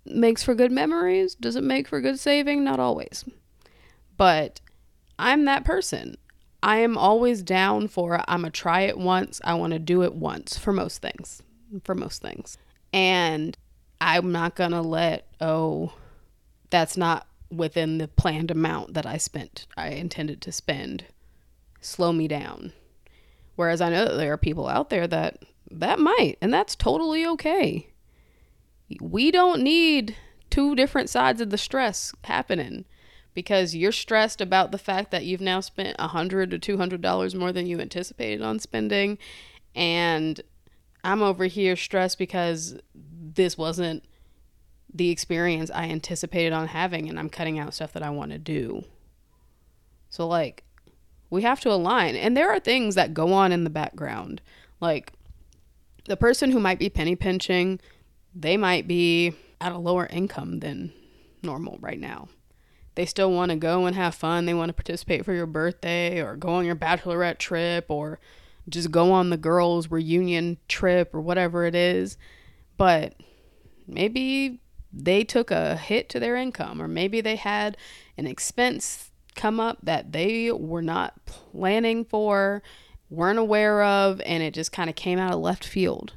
makes 0.05 0.43
for 0.43 0.55
good 0.55 0.71
memories. 0.71 1.35
Does 1.35 1.55
it 1.55 1.63
make 1.63 1.87
for 1.87 2.01
good 2.01 2.19
saving? 2.19 2.63
Not 2.63 2.79
always. 2.79 3.25
But 4.17 4.61
I'm 5.17 5.45
that 5.45 5.65
person. 5.65 6.17
I 6.61 6.77
am 6.77 6.97
always 6.97 7.41
down 7.41 7.87
for 7.87 8.23
I'm 8.27 8.43
to 8.43 8.49
try 8.49 8.81
it 8.81 8.97
once. 8.97 9.41
I 9.43 9.53
want 9.55 9.73
to 9.73 9.79
do 9.79 10.03
it 10.03 10.15
once 10.15 10.57
for 10.57 10.71
most 10.71 11.01
things. 11.01 11.41
For 11.83 11.93
most 11.95 12.21
things. 12.21 12.57
And 12.93 13.57
I'm 13.99 14.31
not 14.31 14.55
going 14.55 14.71
to 14.71 14.81
let, 14.81 15.27
oh, 15.41 15.93
that's 16.69 16.95
not 16.95 17.27
within 17.51 17.97
the 17.97 18.07
planned 18.07 18.51
amount 18.51 18.93
that 18.93 19.05
I 19.05 19.17
spent, 19.17 19.67
I 19.77 19.89
intended 19.89 20.41
to 20.41 20.51
spend, 20.51 21.05
slow 21.81 22.11
me 22.11 22.27
down. 22.27 22.73
Whereas 23.55 23.81
I 23.81 23.89
know 23.89 24.05
that 24.05 24.15
there 24.15 24.33
are 24.33 24.37
people 24.37 24.67
out 24.67 24.89
there 24.89 25.07
that 25.07 25.43
that 25.69 25.99
might, 25.99 26.37
and 26.41 26.53
that's 26.53 26.75
totally 26.75 27.25
okay. 27.25 27.89
We 29.01 29.31
don't 29.31 29.61
need 29.61 30.15
two 30.49 30.75
different 30.75 31.09
sides 31.09 31.41
of 31.41 31.49
the 31.49 31.57
stress 31.57 32.13
happening 32.23 32.85
because 33.33 33.75
you're 33.75 33.91
stressed 33.91 34.41
about 34.41 34.71
the 34.71 34.77
fact 34.77 35.11
that 35.11 35.25
you've 35.25 35.41
now 35.41 35.59
spent 35.59 35.95
a 35.99 36.07
hundred 36.07 36.51
to 36.51 36.59
two 36.59 36.77
hundred 36.77 37.01
dollars 37.01 37.33
more 37.33 37.51
than 37.51 37.65
you 37.65 37.79
anticipated 37.79 38.41
on 38.41 38.59
spending, 38.59 39.17
and 39.75 40.41
I'm 41.03 41.21
over 41.21 41.45
here 41.45 41.75
stressed 41.75 42.17
because 42.17 42.77
this 42.93 43.57
wasn't 43.57 44.03
the 44.93 45.09
experience 45.09 45.71
I 45.73 45.85
anticipated 45.85 46.53
on 46.53 46.67
having, 46.67 47.09
and 47.09 47.17
I'm 47.17 47.29
cutting 47.29 47.57
out 47.57 47.73
stuff 47.73 47.93
that 47.93 48.03
I 48.03 48.11
want 48.11 48.31
to 48.31 48.37
do. 48.37 48.85
So, 50.09 50.27
like, 50.27 50.63
we 51.31 51.41
have 51.41 51.59
to 51.61 51.71
align. 51.71 52.15
And 52.15 52.37
there 52.37 52.51
are 52.51 52.59
things 52.59 52.93
that 52.93 53.15
go 53.15 53.33
on 53.33 53.51
in 53.51 53.63
the 53.63 53.71
background. 53.71 54.41
Like, 54.79 55.13
the 56.05 56.15
person 56.15 56.51
who 56.51 56.59
might 56.59 56.77
be 56.77 56.89
penny 56.89 57.15
pinching, 57.15 57.79
they 58.35 58.57
might 58.57 58.87
be 58.87 59.33
at 59.61 59.71
a 59.71 59.77
lower 59.77 60.05
income 60.07 60.59
than 60.59 60.93
normal 61.41 61.77
right 61.79 61.99
now. 61.99 62.29
They 62.95 63.05
still 63.05 63.31
want 63.31 63.49
to 63.51 63.55
go 63.55 63.85
and 63.85 63.95
have 63.95 64.13
fun. 64.15 64.45
They 64.45 64.53
want 64.53 64.69
to 64.69 64.73
participate 64.73 65.25
for 65.25 65.33
your 65.33 65.47
birthday 65.47 66.21
or 66.21 66.35
go 66.35 66.49
on 66.49 66.65
your 66.65 66.75
bachelorette 66.75 67.39
trip 67.39 67.85
or 67.89 68.19
just 68.69 68.91
go 68.91 69.11
on 69.11 69.29
the 69.29 69.37
girls' 69.37 69.89
reunion 69.89 70.57
trip 70.67 71.13
or 71.13 71.21
whatever 71.21 71.65
it 71.65 71.75
is. 71.75 72.17
But 72.77 73.15
maybe 73.87 74.61
they 74.91 75.23
took 75.23 75.49
a 75.49 75.75
hit 75.75 76.07
to 76.09 76.19
their 76.19 76.35
income, 76.35 76.81
or 76.81 76.87
maybe 76.87 77.19
they 77.19 77.35
had 77.35 77.77
an 78.17 78.27
expense 78.27 79.09
come 79.35 79.59
up 79.59 79.79
that 79.81 80.11
they 80.11 80.51
were 80.51 80.83
not 80.83 81.25
planning 81.25 82.05
for, 82.05 82.61
weren't 83.09 83.39
aware 83.39 83.83
of, 83.83 84.21
and 84.21 84.43
it 84.43 84.53
just 84.53 84.71
kind 84.71 84.89
of 84.89 84.95
came 84.95 85.17
out 85.17 85.33
of 85.33 85.39
left 85.39 85.65
field. 85.65 86.13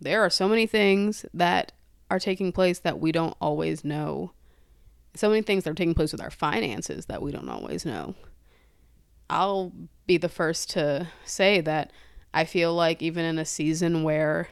There 0.00 0.22
are 0.22 0.30
so 0.30 0.48
many 0.48 0.66
things 0.66 1.24
that 1.34 1.72
are 2.10 2.18
taking 2.18 2.52
place 2.52 2.78
that 2.80 3.00
we 3.00 3.12
don't 3.12 3.36
always 3.40 3.84
know. 3.84 4.32
So 5.14 5.28
many 5.28 5.42
things 5.42 5.64
that 5.64 5.70
are 5.70 5.74
taking 5.74 5.94
place 5.94 6.12
with 6.12 6.20
our 6.20 6.30
finances 6.30 7.06
that 7.06 7.22
we 7.22 7.32
don't 7.32 7.48
always 7.48 7.86
know. 7.86 8.14
I'll 9.30 9.72
be 10.06 10.16
the 10.16 10.28
first 10.28 10.70
to 10.70 11.08
say 11.24 11.60
that 11.62 11.92
I 12.32 12.44
feel 12.44 12.74
like 12.74 13.00
even 13.00 13.24
in 13.24 13.38
a 13.38 13.44
season 13.44 14.02
where 14.02 14.48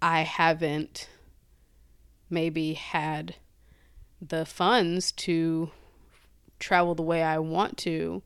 I 0.00 0.20
haven't 0.20 1.08
maybe 2.30 2.74
had 2.74 3.34
the 4.20 4.46
funds 4.46 5.12
to 5.12 5.70
travel 6.58 6.94
the 6.94 7.02
way 7.02 7.22
I 7.22 7.38
want 7.38 7.76
to, 7.78 8.22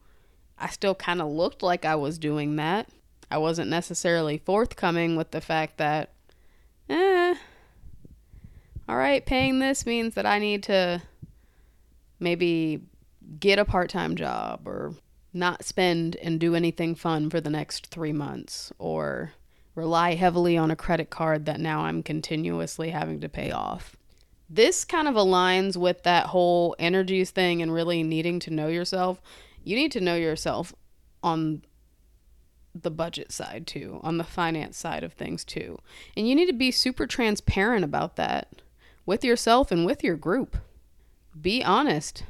I 0.58 0.68
still 0.68 0.94
kind 0.94 1.20
of 1.20 1.28
looked 1.28 1.62
like 1.62 1.84
I 1.84 1.94
was 1.94 2.18
doing 2.18 2.56
that. 2.56 2.88
I 3.30 3.38
wasn't 3.38 3.70
necessarily 3.70 4.38
forthcoming 4.38 5.16
with 5.16 5.30
the 5.32 5.40
fact 5.40 5.78
that, 5.78 6.12
all 8.88 8.96
right, 8.96 9.24
paying 9.24 9.58
this 9.58 9.84
means 9.84 10.14
that 10.14 10.26
I 10.26 10.38
need 10.38 10.62
to 10.64 11.02
maybe 12.18 12.80
get 13.38 13.58
a 13.58 13.64
part 13.64 13.90
time 13.90 14.16
job 14.16 14.66
or 14.66 14.94
not 15.32 15.64
spend 15.64 16.16
and 16.16 16.40
do 16.40 16.54
anything 16.54 16.94
fun 16.94 17.28
for 17.28 17.40
the 17.40 17.50
next 17.50 17.88
three 17.88 18.12
months 18.12 18.72
or 18.78 19.32
rely 19.74 20.14
heavily 20.14 20.56
on 20.56 20.70
a 20.70 20.76
credit 20.76 21.10
card 21.10 21.44
that 21.44 21.60
now 21.60 21.82
I'm 21.82 22.02
continuously 22.02 22.90
having 22.90 23.20
to 23.20 23.28
pay 23.28 23.50
off. 23.50 23.96
This 24.48 24.84
kind 24.84 25.06
of 25.06 25.14
aligns 25.14 25.76
with 25.76 26.02
that 26.04 26.26
whole 26.26 26.74
energies 26.78 27.30
thing 27.30 27.60
and 27.60 27.72
really 27.72 28.02
needing 28.02 28.40
to 28.40 28.50
know 28.50 28.68
yourself. 28.68 29.20
You 29.62 29.76
need 29.76 29.92
to 29.92 30.00
know 30.00 30.16
yourself 30.16 30.74
on 31.22 31.62
the 32.74 32.90
budget 32.90 33.32
side 33.32 33.66
too, 33.66 34.00
on 34.02 34.16
the 34.16 34.24
finance 34.24 34.78
side 34.78 35.04
of 35.04 35.12
things 35.12 35.44
too. 35.44 35.78
And 36.16 36.26
you 36.26 36.34
need 36.34 36.46
to 36.46 36.54
be 36.54 36.70
super 36.70 37.06
transparent 37.06 37.84
about 37.84 38.16
that 38.16 38.62
with 39.08 39.24
yourself 39.24 39.72
and 39.72 39.86
with 39.86 40.04
your 40.04 40.16
group. 40.16 40.58
Be 41.40 41.64
honest. 41.64 42.24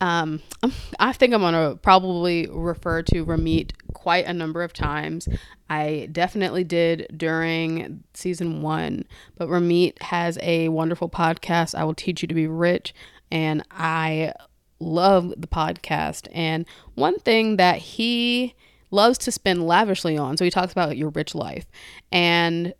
Um, 0.00 0.42
I 0.98 1.12
think 1.12 1.32
I'm 1.32 1.40
to 1.40 1.78
probably 1.80 2.48
refer 2.50 3.02
to 3.02 3.24
Ramit 3.24 3.70
quite 3.94 4.26
a 4.26 4.32
number 4.32 4.64
of 4.64 4.72
times. 4.72 5.28
I 5.70 6.08
definitely 6.10 6.64
did 6.64 7.06
during 7.16 8.02
season 8.12 8.60
one, 8.60 9.04
but 9.36 9.48
Ramit 9.48 10.02
has 10.02 10.36
a 10.42 10.68
wonderful 10.68 11.08
podcast, 11.08 11.76
I 11.76 11.84
Will 11.84 11.94
Teach 11.94 12.22
You 12.22 12.28
to 12.28 12.34
Be 12.34 12.48
Rich. 12.48 12.92
And 13.30 13.62
I 13.70 14.32
love 14.80 15.32
the 15.36 15.46
podcast. 15.46 16.26
And 16.32 16.66
one 16.96 17.20
thing 17.20 17.56
that 17.58 17.76
he 17.76 18.56
loves 18.90 19.16
to 19.18 19.30
spend 19.30 19.64
lavishly 19.64 20.18
on, 20.18 20.36
so 20.36 20.44
he 20.44 20.50
talks 20.50 20.72
about 20.72 20.96
your 20.96 21.10
rich 21.10 21.36
life. 21.36 21.66
And 22.10 22.74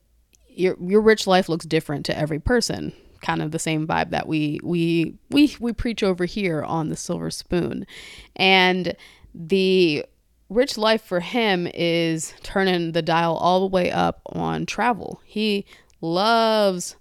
your 0.48 0.76
your 0.80 1.00
rich 1.00 1.28
life 1.28 1.48
looks 1.48 1.64
different 1.64 2.04
to 2.06 2.18
every 2.18 2.40
person 2.40 2.92
kind 3.20 3.42
of 3.42 3.50
the 3.50 3.58
same 3.58 3.86
vibe 3.86 4.10
that 4.10 4.26
we 4.26 4.60
we 4.62 5.14
we 5.30 5.56
we 5.60 5.72
preach 5.72 6.02
over 6.02 6.24
here 6.24 6.62
on 6.62 6.88
the 6.88 6.96
silver 6.96 7.30
spoon. 7.30 7.86
And 8.36 8.94
the 9.34 10.04
rich 10.48 10.76
life 10.76 11.02
for 11.02 11.20
him 11.20 11.68
is 11.72 12.34
turning 12.42 12.92
the 12.92 13.02
dial 13.02 13.36
all 13.36 13.60
the 13.60 13.66
way 13.66 13.90
up 13.90 14.22
on 14.26 14.66
travel. 14.66 15.20
He 15.24 15.64
loves 16.00 16.96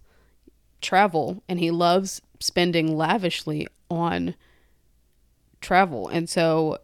travel 0.81 1.43
and 1.49 1.59
he 1.59 1.71
loves 1.71 2.21
spending 2.39 2.95
lavishly 2.95 3.67
on 3.89 4.35
travel. 5.61 6.07
And 6.07 6.29
so 6.29 6.77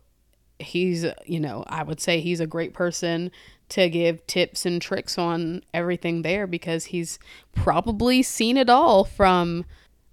he's 0.60 1.06
you 1.26 1.40
know 1.40 1.64
i 1.68 1.84
would 1.84 2.00
say 2.00 2.22
he's 2.22 2.40
a 2.40 2.48
great 2.48 2.74
person 2.74 3.30
to 3.70 3.90
give 3.90 4.26
tips 4.28 4.66
and 4.66 4.82
tricks 4.82 5.18
on 5.18 5.64
everything 5.74 6.22
there 6.22 6.48
because 6.48 6.86
he's 6.86 7.20
probably 7.54 8.22
seen 8.22 8.58
it 8.58 8.70
all 8.70 9.04
from 9.04 9.66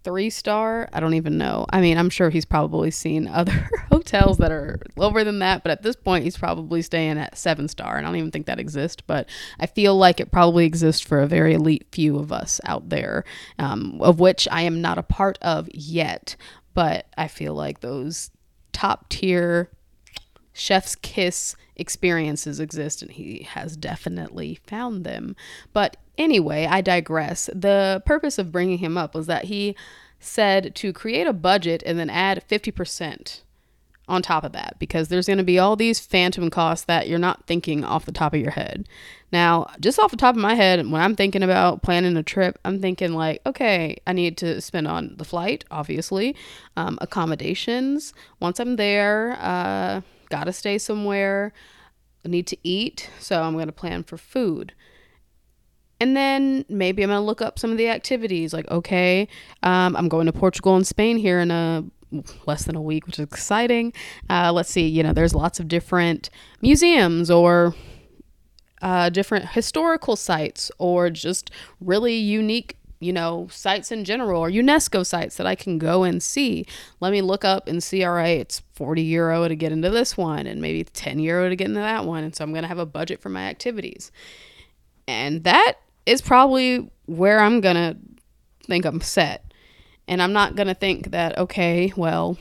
three 0.04 0.30
star. 0.30 0.88
I 0.92 1.00
don't 1.00 1.14
even 1.14 1.38
know. 1.38 1.66
I 1.70 1.80
mean, 1.80 1.96
I'm 1.98 2.10
sure 2.10 2.30
he's 2.30 2.44
probably 2.44 2.90
seen 2.90 3.26
other 3.32 3.68
hotels 3.90 4.38
that 4.38 4.52
are 4.52 4.80
lower 4.96 5.24
than 5.24 5.38
that, 5.40 5.62
but 5.62 5.70
at 5.70 5.82
this 5.82 5.96
point, 5.96 6.24
he's 6.24 6.36
probably 6.36 6.82
staying 6.82 7.18
at 7.18 7.38
seven 7.38 7.68
star. 7.68 7.96
And 7.96 8.06
I 8.06 8.10
don't 8.10 8.18
even 8.18 8.30
think 8.30 8.46
that 8.46 8.60
exists, 8.60 9.02
but 9.06 9.28
I 9.58 9.66
feel 9.66 9.96
like 9.96 10.20
it 10.20 10.32
probably 10.32 10.66
exists 10.66 11.02
for 11.02 11.20
a 11.20 11.26
very 11.26 11.54
elite 11.54 11.86
few 11.92 12.18
of 12.18 12.32
us 12.32 12.60
out 12.64 12.88
there, 12.88 13.24
um, 13.58 14.00
of 14.00 14.20
which 14.20 14.48
I 14.50 14.62
am 14.62 14.80
not 14.80 14.98
a 14.98 15.02
part 15.02 15.38
of 15.42 15.68
yet. 15.72 16.36
But 16.74 17.06
I 17.18 17.28
feel 17.28 17.54
like 17.54 17.80
those 17.80 18.30
top 18.72 19.08
tier 19.10 19.70
chef's 20.54 20.94
kiss 20.96 21.54
experiences 21.76 22.60
exist, 22.60 23.02
and 23.02 23.10
he 23.10 23.46
has 23.50 23.76
definitely 23.76 24.58
found 24.66 25.04
them. 25.04 25.36
But 25.72 25.96
anyway, 26.18 26.66
I 26.66 26.80
digress. 26.80 27.48
The 27.54 28.02
purpose 28.06 28.38
of 28.38 28.52
bringing 28.52 28.78
him 28.78 28.96
up 28.96 29.14
was 29.14 29.26
that 29.26 29.44
he 29.44 29.76
said 30.20 30.74
to 30.76 30.92
create 30.92 31.26
a 31.26 31.32
budget 31.32 31.82
and 31.84 31.98
then 31.98 32.10
add 32.10 32.44
50% 32.48 33.40
on 34.08 34.20
top 34.20 34.44
of 34.44 34.52
that 34.52 34.76
because 34.78 35.08
there's 35.08 35.26
going 35.26 35.38
to 35.38 35.44
be 35.44 35.58
all 35.58 35.76
these 35.76 36.00
phantom 36.00 36.50
costs 36.50 36.84
that 36.86 37.08
you're 37.08 37.18
not 37.18 37.46
thinking 37.46 37.84
off 37.84 38.04
the 38.04 38.12
top 38.12 38.34
of 38.34 38.40
your 38.40 38.50
head. 38.50 38.88
Now, 39.32 39.68
just 39.80 39.98
off 39.98 40.10
the 40.10 40.16
top 40.16 40.34
of 40.34 40.40
my 40.40 40.54
head, 40.54 40.78
when 40.90 41.00
I'm 41.00 41.16
thinking 41.16 41.42
about 41.42 41.82
planning 41.82 42.16
a 42.16 42.22
trip, 42.22 42.58
I'm 42.64 42.80
thinking 42.80 43.14
like, 43.14 43.40
okay, 43.46 43.96
I 44.06 44.12
need 44.12 44.36
to 44.38 44.60
spend 44.60 44.86
on 44.86 45.14
the 45.16 45.24
flight, 45.24 45.64
obviously, 45.70 46.36
um, 46.76 46.98
accommodations. 47.00 48.12
Once 48.40 48.60
I'm 48.60 48.76
there, 48.76 49.38
uh, 49.40 50.02
gotta 50.32 50.52
stay 50.52 50.78
somewhere, 50.78 51.52
I 52.24 52.28
need 52.28 52.46
to 52.48 52.56
eat, 52.64 53.10
so 53.20 53.42
I'm 53.42 53.56
gonna 53.56 53.70
plan 53.70 54.02
for 54.02 54.16
food. 54.16 54.72
And 56.00 56.16
then 56.16 56.64
maybe 56.68 57.02
I'm 57.02 57.10
gonna 57.10 57.20
look 57.20 57.42
up 57.42 57.58
some 57.58 57.70
of 57.70 57.78
the 57.78 57.88
activities. 57.88 58.52
Like, 58.52 58.68
okay, 58.70 59.28
um, 59.62 59.94
I'm 59.94 60.08
going 60.08 60.26
to 60.26 60.32
Portugal 60.32 60.74
and 60.74 60.86
Spain 60.86 61.18
here 61.18 61.38
in 61.38 61.50
a 61.50 61.84
less 62.46 62.64
than 62.64 62.76
a 62.76 62.82
week, 62.82 63.06
which 63.06 63.18
is 63.18 63.24
exciting. 63.24 63.92
Uh, 64.28 64.52
let's 64.52 64.70
see, 64.70 64.86
you 64.86 65.02
know, 65.02 65.12
there's 65.12 65.34
lots 65.34 65.60
of 65.60 65.68
different 65.68 66.28
museums 66.60 67.30
or 67.30 67.74
uh, 68.80 69.10
different 69.10 69.50
historical 69.50 70.16
sites 70.16 70.70
or 70.78 71.08
just 71.08 71.50
really 71.80 72.16
unique 72.16 72.76
you 73.02 73.12
know, 73.12 73.48
sites 73.50 73.92
in 73.92 74.04
general 74.04 74.40
or 74.40 74.50
UNESCO 74.50 75.04
sites 75.04 75.36
that 75.36 75.46
I 75.46 75.54
can 75.54 75.78
go 75.78 76.02
and 76.02 76.22
see. 76.22 76.66
Let 77.00 77.12
me 77.12 77.22
look 77.22 77.44
up 77.44 77.68
and 77.68 77.82
see, 77.82 78.04
all 78.04 78.14
right, 78.14 78.40
it's 78.40 78.62
40 78.74 79.02
euro 79.02 79.48
to 79.48 79.54
get 79.54 79.72
into 79.72 79.90
this 79.90 80.16
one 80.16 80.46
and 80.46 80.60
maybe 80.60 80.84
10 80.84 81.18
euro 81.18 81.48
to 81.48 81.56
get 81.56 81.68
into 81.68 81.80
that 81.80 82.04
one. 82.04 82.24
And 82.24 82.34
so 82.34 82.44
I'm 82.44 82.52
going 82.52 82.62
to 82.62 82.68
have 82.68 82.78
a 82.78 82.86
budget 82.86 83.20
for 83.20 83.28
my 83.28 83.42
activities. 83.42 84.10
And 85.08 85.44
that 85.44 85.74
is 86.06 86.22
probably 86.22 86.90
where 87.06 87.40
I'm 87.40 87.60
going 87.60 87.76
to 87.76 87.96
think 88.66 88.84
I'm 88.84 89.00
set. 89.00 89.52
And 90.08 90.20
I'm 90.20 90.32
not 90.32 90.56
going 90.56 90.68
to 90.68 90.74
think 90.74 91.10
that, 91.10 91.38
okay, 91.38 91.92
well, 91.96 92.36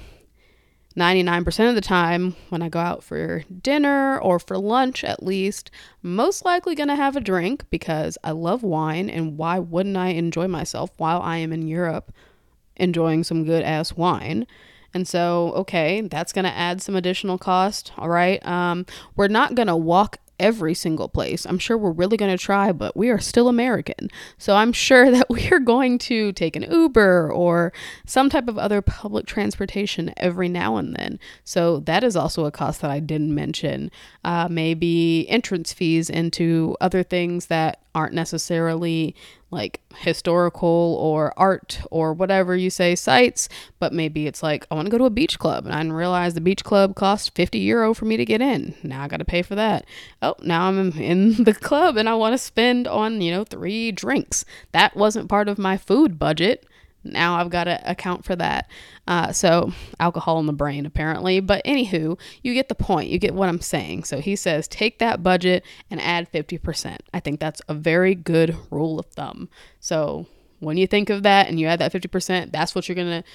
99% 0.95 1.69
of 1.69 1.75
the 1.75 1.81
time 1.81 2.35
when 2.49 2.61
I 2.61 2.69
go 2.69 2.79
out 2.79 3.03
for 3.03 3.43
dinner 3.61 4.19
or 4.19 4.39
for 4.39 4.57
lunch 4.57 5.03
at 5.03 5.23
least, 5.23 5.71
most 6.01 6.43
likely 6.43 6.75
to 6.89 6.95
have 6.95 7.15
a 7.15 7.21
drink 7.21 7.65
because 7.69 8.17
I 8.23 8.31
love 8.31 8.63
wine 8.63 9.09
and 9.09 9.37
why 9.37 9.59
wouldn't 9.59 9.97
I 9.97 10.09
enjoy 10.09 10.47
myself 10.47 10.91
while 10.97 11.21
I 11.21 11.37
am 11.37 11.53
in 11.53 11.67
Europe 11.67 12.11
enjoying 12.75 13.23
some 13.23 13.45
good 13.45 13.63
ass 13.63 13.93
wine? 13.93 14.45
And 14.93 15.07
so, 15.07 15.53
okay, 15.53 16.01
that's 16.01 16.33
to 16.43 16.53
add 16.53 16.81
some 16.81 16.95
additional 16.95 17.37
cost. 17.37 17.93
All 17.97 18.09
right. 18.09 18.45
Um, 18.45 18.85
we're 19.15 19.29
not 19.29 19.55
to 19.67 19.75
walk 19.75 20.17
every 20.41 20.73
single 20.73 21.07
place. 21.07 21.45
I'm 21.45 21.59
sure 21.59 21.77
we're 21.77 21.91
really 21.91 22.17
going 22.17 22.35
to 22.35 22.43
try, 22.43 22.71
but 22.71 22.97
we 22.97 23.09
are 23.09 23.19
still 23.19 23.47
American. 23.47 24.09
So 24.37 24.55
I'm 24.55 24.73
sure 24.73 25.11
that 25.11 25.29
we 25.29 25.49
are 25.51 25.59
going 25.59 25.99
to 25.99 26.33
take 26.33 26.55
an 26.55 26.63
Uber 26.63 27.31
or 27.31 27.71
some 28.05 28.29
type 28.29 28.49
of 28.49 28.57
other 28.57 28.81
public 28.81 29.27
transportation 29.27 30.13
every 30.17 30.49
now 30.49 30.75
and 30.75 30.95
then. 30.95 31.19
So 31.45 31.79
that 31.81 32.03
is 32.03 32.15
also 32.15 32.45
a 32.45 32.51
cost 32.51 32.81
that 32.81 32.91
I 32.91 32.99
didn't 32.99 33.33
mention. 33.33 33.91
Uh, 34.25 34.47
maybe 34.49 35.29
entrance 35.29 35.71
fees 35.71 36.09
into 36.09 36.75
other 36.81 37.03
things 37.03 37.45
that 37.45 37.79
aren't 37.93 38.13
necessarily 38.13 39.15
like 39.51 39.81
historical 39.97 40.97
or 40.99 41.33
art 41.37 41.81
or 41.91 42.13
whatever 42.13 42.55
you 42.55 42.69
say 42.69 42.95
sites, 42.95 43.49
but 43.79 43.91
maybe 43.91 44.25
it's 44.25 44.41
like 44.41 44.65
I 44.71 44.75
want 44.75 44.85
to 44.85 44.91
go 44.91 44.97
to 44.97 45.05
a 45.05 45.09
beach 45.09 45.37
club 45.37 45.65
and 45.65 45.75
I 45.75 45.79
didn't 45.79 45.93
realize 45.93 46.33
the 46.33 46.41
beach 46.41 46.63
club 46.63 46.95
cost 46.95 47.35
50 47.35 47.59
euro 47.59 47.93
for 47.93 48.05
me 48.05 48.15
to 48.17 48.25
get 48.25 48.41
in. 48.41 48.75
Now 48.81 49.03
I 49.03 49.07
got 49.07 49.17
to 49.17 49.25
pay 49.25 49.41
for 49.41 49.55
that. 49.55 49.85
Oh, 50.21 50.35
now 50.41 50.67
I'm 50.67 50.93
in 50.93 51.43
the 51.43 51.53
club 51.53 51.97
and 51.97 52.07
I 52.07 52.15
want 52.15 52.33
to 52.33 52.37
spend 52.37 52.87
on, 52.87 53.19
you 53.21 53.31
know, 53.31 53.43
three 53.43 53.91
drinks. 53.91 54.45
That 54.71 54.95
wasn't 54.95 55.29
part 55.29 55.49
of 55.49 55.57
my 55.57 55.75
food 55.75 56.17
budget 56.17 56.65
now 57.03 57.35
I've 57.35 57.49
got 57.49 57.65
to 57.65 57.81
account 57.89 58.25
for 58.25 58.35
that. 58.35 58.69
Uh, 59.07 59.31
so, 59.31 59.71
alcohol 59.99 60.39
in 60.39 60.45
the 60.45 60.53
brain, 60.53 60.85
apparently. 60.85 61.39
But, 61.39 61.63
anywho, 61.65 62.19
you 62.43 62.53
get 62.53 62.69
the 62.69 62.75
point. 62.75 63.09
You 63.09 63.17
get 63.19 63.33
what 63.33 63.49
I'm 63.49 63.61
saying. 63.61 64.03
So, 64.03 64.19
he 64.19 64.35
says 64.35 64.67
take 64.67 64.99
that 64.99 65.23
budget 65.23 65.65
and 65.89 66.01
add 66.01 66.31
50%. 66.31 66.97
I 67.13 67.19
think 67.19 67.39
that's 67.39 67.61
a 67.67 67.73
very 67.73 68.15
good 68.15 68.55
rule 68.69 68.99
of 68.99 69.07
thumb. 69.07 69.49
So, 69.79 70.27
when 70.59 70.77
you 70.77 70.87
think 70.87 71.09
of 71.09 71.23
that 71.23 71.47
and 71.47 71.59
you 71.59 71.67
add 71.67 71.79
that 71.79 71.91
50%, 71.91 72.51
that's 72.51 72.75
what 72.75 72.87
you're 72.87 72.95
going 72.95 73.23
to 73.23 73.27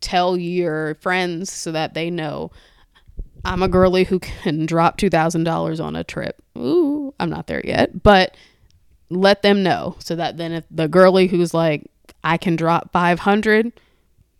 tell 0.00 0.36
your 0.36 0.94
friends 0.96 1.52
so 1.52 1.72
that 1.72 1.94
they 1.94 2.10
know 2.10 2.50
I'm 3.44 3.62
a 3.62 3.68
girly 3.68 4.04
who 4.04 4.18
can 4.18 4.66
drop 4.66 4.98
$2,000 4.98 5.82
on 5.82 5.96
a 5.96 6.04
trip. 6.04 6.42
Ooh, 6.58 7.14
I'm 7.20 7.30
not 7.30 7.46
there 7.46 7.62
yet. 7.64 8.02
But 8.02 8.36
let 9.08 9.42
them 9.42 9.62
know 9.62 9.96
so 9.98 10.14
that 10.16 10.36
then 10.36 10.52
if 10.52 10.64
the 10.70 10.88
girly 10.88 11.26
who's 11.26 11.54
like, 11.54 11.90
I 12.22 12.36
can 12.36 12.56
drop 12.56 12.92
500. 12.92 13.72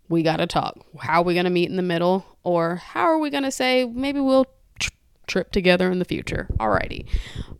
We 0.09 0.23
got 0.23 0.37
to 0.37 0.47
talk. 0.47 0.79
How 0.99 1.21
are 1.21 1.23
we 1.23 1.33
going 1.33 1.45
to 1.45 1.49
meet 1.49 1.69
in 1.69 1.77
the 1.77 1.81
middle? 1.81 2.25
Or 2.43 2.75
how 2.77 3.03
are 3.03 3.17
we 3.17 3.29
going 3.29 3.43
to 3.43 3.51
say 3.51 3.85
maybe 3.85 4.19
we'll 4.19 4.47
tr- 4.79 4.91
trip 5.27 5.51
together 5.51 5.91
in 5.91 5.99
the 5.99 6.05
future? 6.05 6.47
Alrighty. 6.59 7.05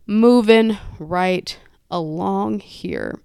Moving 0.06 0.78
right 0.98 1.56
along 1.90 2.60
here. 2.60 3.20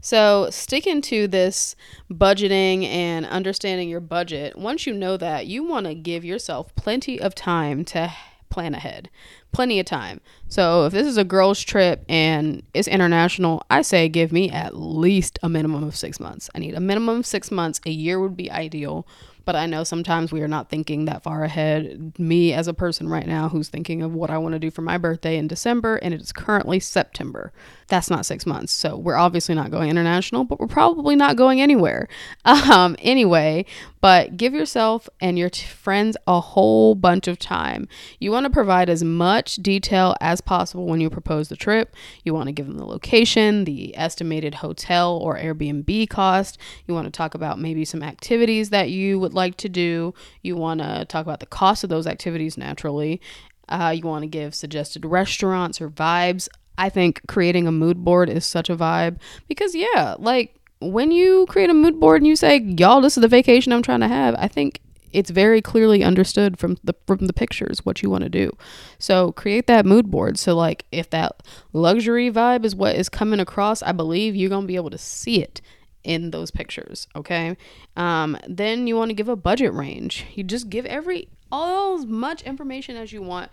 So, 0.00 0.48
sticking 0.50 1.00
to 1.02 1.28
this 1.28 1.76
budgeting 2.10 2.84
and 2.84 3.26
understanding 3.26 3.88
your 3.88 4.00
budget, 4.00 4.56
once 4.56 4.86
you 4.86 4.94
know 4.94 5.16
that, 5.16 5.46
you 5.46 5.62
want 5.62 5.86
to 5.86 5.94
give 5.94 6.24
yourself 6.24 6.74
plenty 6.74 7.20
of 7.20 7.34
time 7.34 7.84
to 7.86 8.12
plan 8.48 8.74
ahead. 8.74 9.10
Plenty 9.52 9.80
of 9.80 9.86
time. 9.86 10.20
So 10.48 10.86
if 10.86 10.92
this 10.92 11.06
is 11.06 11.18
a 11.18 11.24
girls' 11.24 11.60
trip 11.60 12.04
and 12.08 12.62
it's 12.72 12.88
international, 12.88 13.62
I 13.70 13.82
say 13.82 14.08
give 14.08 14.32
me 14.32 14.50
at 14.50 14.76
least 14.76 15.38
a 15.42 15.48
minimum 15.48 15.84
of 15.84 15.94
six 15.94 16.18
months. 16.18 16.48
I 16.54 16.58
need 16.58 16.74
a 16.74 16.80
minimum 16.80 17.20
of 17.20 17.26
six 17.26 17.50
months. 17.50 17.80
A 17.84 17.90
year 17.90 18.18
would 18.18 18.36
be 18.36 18.50
ideal 18.50 19.06
but 19.44 19.56
I 19.56 19.66
know 19.66 19.84
sometimes 19.84 20.32
we 20.32 20.42
are 20.42 20.48
not 20.48 20.68
thinking 20.68 21.04
that 21.06 21.22
far 21.22 21.44
ahead. 21.44 22.18
Me, 22.18 22.52
as 22.52 22.68
a 22.68 22.74
person 22.74 23.08
right 23.08 23.26
now 23.26 23.48
who's 23.48 23.68
thinking 23.68 24.02
of 24.02 24.14
what 24.14 24.30
I 24.30 24.38
want 24.38 24.52
to 24.54 24.58
do 24.58 24.70
for 24.70 24.82
my 24.82 24.98
birthday 24.98 25.36
in 25.36 25.48
December, 25.48 25.96
and 25.96 26.14
it 26.14 26.20
is 26.20 26.32
currently 26.32 26.80
September. 26.80 27.52
That's 27.92 28.08
not 28.08 28.24
six 28.24 28.46
months. 28.46 28.72
So 28.72 28.96
we're 28.96 29.16
obviously 29.16 29.54
not 29.54 29.70
going 29.70 29.90
international, 29.90 30.44
but 30.44 30.58
we're 30.58 30.66
probably 30.66 31.14
not 31.14 31.36
going 31.36 31.60
anywhere. 31.60 32.08
Um, 32.72 32.96
anyway, 33.00 33.66
but 34.00 34.36
give 34.36 34.54
yourself 34.54 35.08
and 35.20 35.38
your 35.38 35.50
t- 35.50 35.66
friends 35.66 36.16
a 36.26 36.40
whole 36.40 36.94
bunch 36.94 37.28
of 37.28 37.38
time. 37.38 37.88
You 38.18 38.30
want 38.30 38.44
to 38.44 38.50
provide 38.50 38.88
as 38.88 39.02
much 39.04 39.56
detail 39.56 40.14
as 40.20 40.40
possible 40.40 40.86
when 40.86 41.00
you 41.00 41.10
propose 41.10 41.48
the 41.48 41.56
trip. 41.56 41.94
You 42.24 42.32
want 42.32 42.46
to 42.46 42.52
give 42.52 42.66
them 42.66 42.78
the 42.78 42.86
location, 42.86 43.64
the 43.64 43.96
estimated 43.96 44.56
hotel 44.56 45.16
or 45.16 45.36
Airbnb 45.36 46.08
cost. 46.08 46.56
You 46.86 46.94
want 46.94 47.06
to 47.06 47.10
talk 47.10 47.34
about 47.34 47.58
maybe 47.58 47.84
some 47.84 48.02
activities 48.02 48.70
that 48.70 48.90
you 48.90 49.18
would 49.18 49.34
like 49.34 49.56
to 49.58 49.68
do. 49.68 50.14
You 50.40 50.56
want 50.56 50.80
to 50.80 51.04
talk 51.04 51.26
about 51.26 51.40
the 51.40 51.46
cost 51.46 51.84
of 51.84 51.90
those 51.90 52.06
activities 52.06 52.56
naturally. 52.56 53.20
Uh, 53.68 53.94
you 53.96 54.06
want 54.06 54.22
to 54.22 54.28
give 54.28 54.54
suggested 54.54 55.04
restaurants 55.04 55.80
or 55.80 55.88
vibes. 55.88 56.48
I 56.78 56.88
think 56.88 57.20
creating 57.28 57.66
a 57.66 57.72
mood 57.72 58.04
board 58.04 58.28
is 58.28 58.46
such 58.46 58.70
a 58.70 58.76
vibe 58.76 59.18
because, 59.48 59.74
yeah, 59.74 60.16
like 60.18 60.56
when 60.80 61.10
you 61.10 61.46
create 61.48 61.70
a 61.70 61.74
mood 61.74 62.00
board 62.00 62.20
and 62.20 62.26
you 62.26 62.36
say, 62.36 62.58
y'all, 62.58 63.00
this 63.00 63.16
is 63.16 63.22
the 63.22 63.28
vacation 63.28 63.72
I'm 63.72 63.82
trying 63.82 64.00
to 64.00 64.08
have, 64.08 64.34
I 64.36 64.48
think 64.48 64.80
it's 65.12 65.30
very 65.30 65.60
clearly 65.60 66.02
understood 66.02 66.58
from 66.58 66.78
the 66.82 66.94
from 67.06 67.26
the 67.26 67.32
pictures 67.32 67.84
what 67.84 68.02
you 68.02 68.10
want 68.10 68.24
to 68.24 68.30
do. 68.30 68.50
So 68.98 69.32
create 69.32 69.66
that 69.66 69.86
mood 69.86 70.10
board. 70.10 70.38
So 70.38 70.54
like 70.56 70.86
if 70.90 71.10
that 71.10 71.42
luxury 71.72 72.30
vibe 72.30 72.64
is 72.64 72.74
what 72.74 72.96
is 72.96 73.08
coming 73.08 73.40
across, 73.40 73.82
I 73.82 73.92
believe 73.92 74.34
you're 74.34 74.50
gonna 74.50 74.66
be 74.66 74.76
able 74.76 74.90
to 74.90 74.98
see 74.98 75.42
it 75.42 75.60
in 76.02 76.30
those 76.30 76.50
pictures. 76.50 77.06
Okay. 77.14 77.56
Um, 77.96 78.36
then 78.48 78.86
you 78.86 78.96
want 78.96 79.10
to 79.10 79.14
give 79.14 79.28
a 79.28 79.36
budget 79.36 79.72
range. 79.72 80.26
You 80.34 80.44
just 80.44 80.68
give 80.68 80.86
every 80.86 81.28
all 81.50 81.98
as 81.98 82.06
much 82.06 82.42
information 82.42 82.96
as 82.96 83.12
you 83.12 83.22
want 83.22 83.50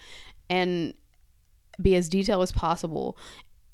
and 0.49 0.93
be 1.81 1.95
as 1.95 2.09
detailed 2.09 2.43
as 2.43 2.51
possible. 2.51 3.17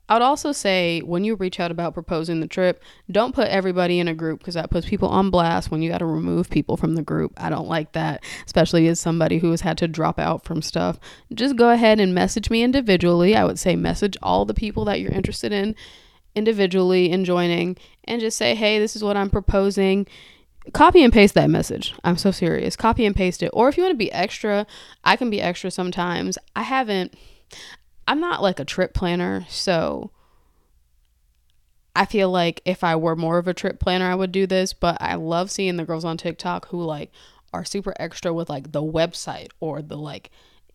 I 0.08 0.14
would 0.14 0.22
also 0.22 0.52
say 0.52 1.02
when 1.02 1.24
you 1.24 1.36
reach 1.36 1.60
out 1.60 1.72
about 1.72 1.96
proposing 1.96 2.40
the 2.40 2.48
trip, 2.48 2.84
don't 3.10 3.34
put 3.34 3.48
everybody 3.48 4.00
in 4.00 4.08
a 4.08 4.14
group 4.14 4.40
because 4.40 4.54
that 4.54 4.70
puts 4.70 4.88
people 4.88 5.10
on 5.10 5.32
blast 5.32 5.72
when 5.72 5.82
you 5.82 5.90
got 5.90 5.98
to 5.98 6.06
remove 6.06 6.50
people 6.50 6.78
from 6.78 6.94
the 6.94 7.02
group. 7.02 7.34
I 7.38 7.50
don't 7.50 7.68
like 7.68 7.94
that, 7.94 8.24
especially 8.46 8.88
as 8.88 9.00
somebody 9.00 9.40
who 9.40 9.50
has 9.50 9.62
had 9.62 9.80
to 9.80 9.88
drop 9.88 10.20
out 10.20 10.46
from 10.46 10.62
stuff. 10.62 11.00
Just 11.34 11.56
go 11.56 11.72
ahead 11.72 12.00
and 12.00 12.14
message 12.14 12.52
me 12.52 12.62
individually. 12.62 13.36
I 13.36 13.46
would 13.46 13.58
say 13.58 13.76
message 13.76 14.16
all 14.22 14.46
the 14.46 14.54
people 14.54 14.86
that 14.86 15.02
you're 15.02 15.12
interested 15.12 15.52
in 15.52 15.76
individually 16.36 17.10
in 17.10 17.26
joining 17.26 17.78
and 18.04 18.22
just 18.22 18.38
say, 18.38 18.54
hey, 18.54 18.78
this 18.78 18.96
is 18.96 19.04
what 19.04 19.18
I'm 19.18 19.30
proposing. 19.30 20.06
Copy 20.74 21.04
and 21.04 21.14
paste 21.14 21.34
that 21.34 21.50
message. 21.50 21.96
I'm 22.04 22.18
so 22.18 22.32
serious. 22.32 22.76
Copy 22.76 23.06
and 23.06 23.16
paste 23.16 23.42
it. 23.42 23.50
Or 23.54 23.70
if 23.70 23.78
you 23.78 23.84
want 23.84 23.94
to 23.94 23.98
be 23.98 24.12
extra, 24.12 24.68
I 25.04 25.16
can 25.16 25.30
be 25.30 25.42
extra 25.42 25.72
sometimes. 25.72 26.38
I 26.56 26.64
haven't, 26.64 27.16
I'm 28.08 28.20
not 28.20 28.42
like 28.42 28.60
a 28.60 28.66
trip 28.66 28.94
planner. 28.94 29.46
So 29.50 30.12
I 31.96 32.06
feel 32.06 32.30
like 32.30 32.62
if 32.66 32.84
I 32.84 32.96
were 32.96 33.16
more 33.16 33.38
of 33.38 33.48
a 33.48 33.54
trip 33.54 33.80
planner, 33.80 34.06
I 34.06 34.16
would 34.16 34.32
do 34.32 34.46
this. 34.46 34.74
But 34.74 34.98
I 35.02 35.16
love 35.16 35.52
seeing 35.52 35.78
the 35.78 35.86
girls 35.86 36.06
on 36.06 36.18
TikTok 36.18 36.68
who 36.70 36.84
like 36.84 37.12
are 37.54 37.66
super 37.66 37.94
extra 38.00 38.34
with 38.34 38.50
like 38.50 38.72
the 38.72 38.84
website 38.84 39.50
or 39.60 39.82
the 39.82 39.98
like 39.98 40.30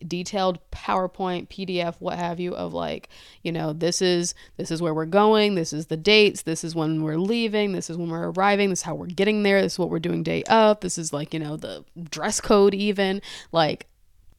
detailed 0.07 0.59
PowerPoint, 0.71 1.47
PDF, 1.47 1.95
what 1.99 2.17
have 2.17 2.39
you 2.39 2.55
of 2.55 2.73
like, 2.73 3.09
you 3.43 3.51
know, 3.51 3.73
this 3.73 4.01
is 4.01 4.33
this 4.57 4.71
is 4.71 4.81
where 4.81 4.93
we're 4.93 5.05
going, 5.05 5.55
this 5.55 5.73
is 5.73 5.87
the 5.87 5.97
dates, 5.97 6.41
this 6.41 6.63
is 6.63 6.75
when 6.75 7.03
we're 7.03 7.17
leaving, 7.17 7.71
this 7.71 7.89
is 7.89 7.97
when 7.97 8.09
we're 8.09 8.31
arriving, 8.31 8.69
this 8.69 8.79
is 8.79 8.83
how 8.83 8.95
we're 8.95 9.05
getting 9.05 9.43
there, 9.43 9.61
this 9.61 9.73
is 9.73 9.79
what 9.79 9.89
we're 9.89 9.99
doing 9.99 10.23
day 10.23 10.43
of, 10.43 10.79
this 10.79 10.97
is 10.97 11.13
like, 11.13 11.33
you 11.33 11.39
know, 11.39 11.55
the 11.55 11.85
dress 12.09 12.41
code 12.41 12.73
even. 12.73 13.21
Like 13.51 13.87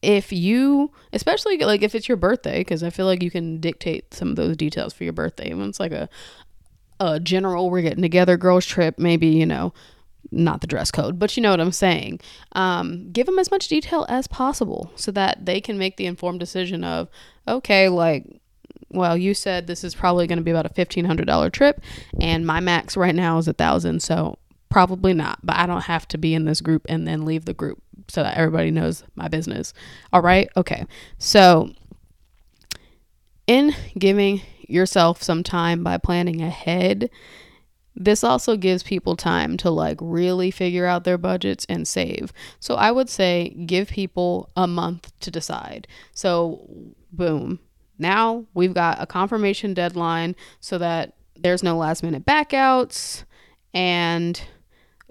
if 0.03 0.31
you 0.31 0.91
especially 1.13 1.57
like 1.57 1.81
if 1.81 1.95
it's 1.95 2.07
your 2.07 2.17
birthday 2.17 2.59
because 2.59 2.83
i 2.83 2.89
feel 2.89 3.05
like 3.05 3.23
you 3.23 3.31
can 3.31 3.59
dictate 3.59 4.13
some 4.13 4.29
of 4.29 4.35
those 4.35 4.57
details 4.57 4.93
for 4.93 5.03
your 5.03 5.13
birthday 5.13 5.53
when 5.53 5.69
it's 5.69 5.79
like 5.79 5.91
a 5.91 6.09
a 6.99 7.19
general 7.19 7.69
we're 7.69 7.81
getting 7.81 8.01
together 8.01 8.37
girls 8.37 8.65
trip 8.65 8.99
maybe 8.99 9.27
you 9.27 9.45
know 9.45 9.73
not 10.31 10.61
the 10.61 10.67
dress 10.67 10.91
code, 10.91 11.19
but 11.19 11.35
you 11.35 11.43
know 11.43 11.51
what 11.51 11.59
I'm 11.59 11.71
saying. 11.71 12.19
Um, 12.53 13.11
give 13.11 13.25
them 13.25 13.39
as 13.39 13.51
much 13.51 13.67
detail 13.67 14.05
as 14.09 14.27
possible 14.27 14.91
so 14.95 15.11
that 15.11 15.45
they 15.45 15.61
can 15.61 15.77
make 15.77 15.97
the 15.97 16.05
informed 16.05 16.39
decision 16.39 16.83
of, 16.83 17.09
okay, 17.47 17.89
like, 17.89 18.25
well, 18.89 19.17
you 19.17 19.33
said 19.33 19.67
this 19.67 19.83
is 19.83 19.95
probably 19.95 20.27
going 20.27 20.37
to 20.37 20.43
be 20.43 20.51
about 20.51 20.65
a 20.65 20.69
$1,500 20.69 21.51
trip, 21.51 21.81
and 22.19 22.45
my 22.45 22.59
max 22.59 22.95
right 22.95 23.15
now 23.15 23.37
is 23.37 23.47
a 23.47 23.53
thousand, 23.53 24.01
so 24.01 24.37
probably 24.69 25.13
not. 25.13 25.39
But 25.43 25.57
I 25.57 25.65
don't 25.65 25.85
have 25.85 26.07
to 26.09 26.17
be 26.17 26.33
in 26.33 26.45
this 26.45 26.61
group 26.61 26.85
and 26.89 27.07
then 27.07 27.25
leave 27.25 27.45
the 27.45 27.53
group 27.53 27.81
so 28.07 28.23
that 28.23 28.37
everybody 28.37 28.71
knows 28.71 29.03
my 29.15 29.27
business. 29.27 29.73
All 30.11 30.21
right, 30.21 30.49
okay. 30.57 30.85
So, 31.17 31.71
in 33.47 33.73
giving 33.97 34.41
yourself 34.67 35.21
some 35.21 35.43
time 35.43 35.83
by 35.83 35.97
planning 35.97 36.41
ahead 36.41 37.09
this 37.95 38.23
also 38.23 38.57
gives 38.57 38.83
people 38.83 39.15
time 39.15 39.57
to 39.57 39.69
like 39.69 39.97
really 40.01 40.51
figure 40.51 40.85
out 40.85 41.03
their 41.03 41.17
budgets 41.17 41.65
and 41.69 41.87
save. 41.87 42.33
So 42.59 42.75
I 42.75 42.91
would 42.91 43.09
say 43.09 43.49
give 43.65 43.89
people 43.89 44.49
a 44.55 44.67
month 44.67 45.11
to 45.21 45.31
decide. 45.31 45.87
So, 46.13 46.67
boom. 47.11 47.59
Now 47.99 48.45
we've 48.53 48.73
got 48.73 49.01
a 49.01 49.05
confirmation 49.05 49.73
deadline 49.73 50.35
so 50.59 50.77
that 50.79 51.13
there's 51.35 51.63
no 51.63 51.77
last 51.77 52.03
minute 52.03 52.25
backouts 52.25 53.23
and 53.73 54.41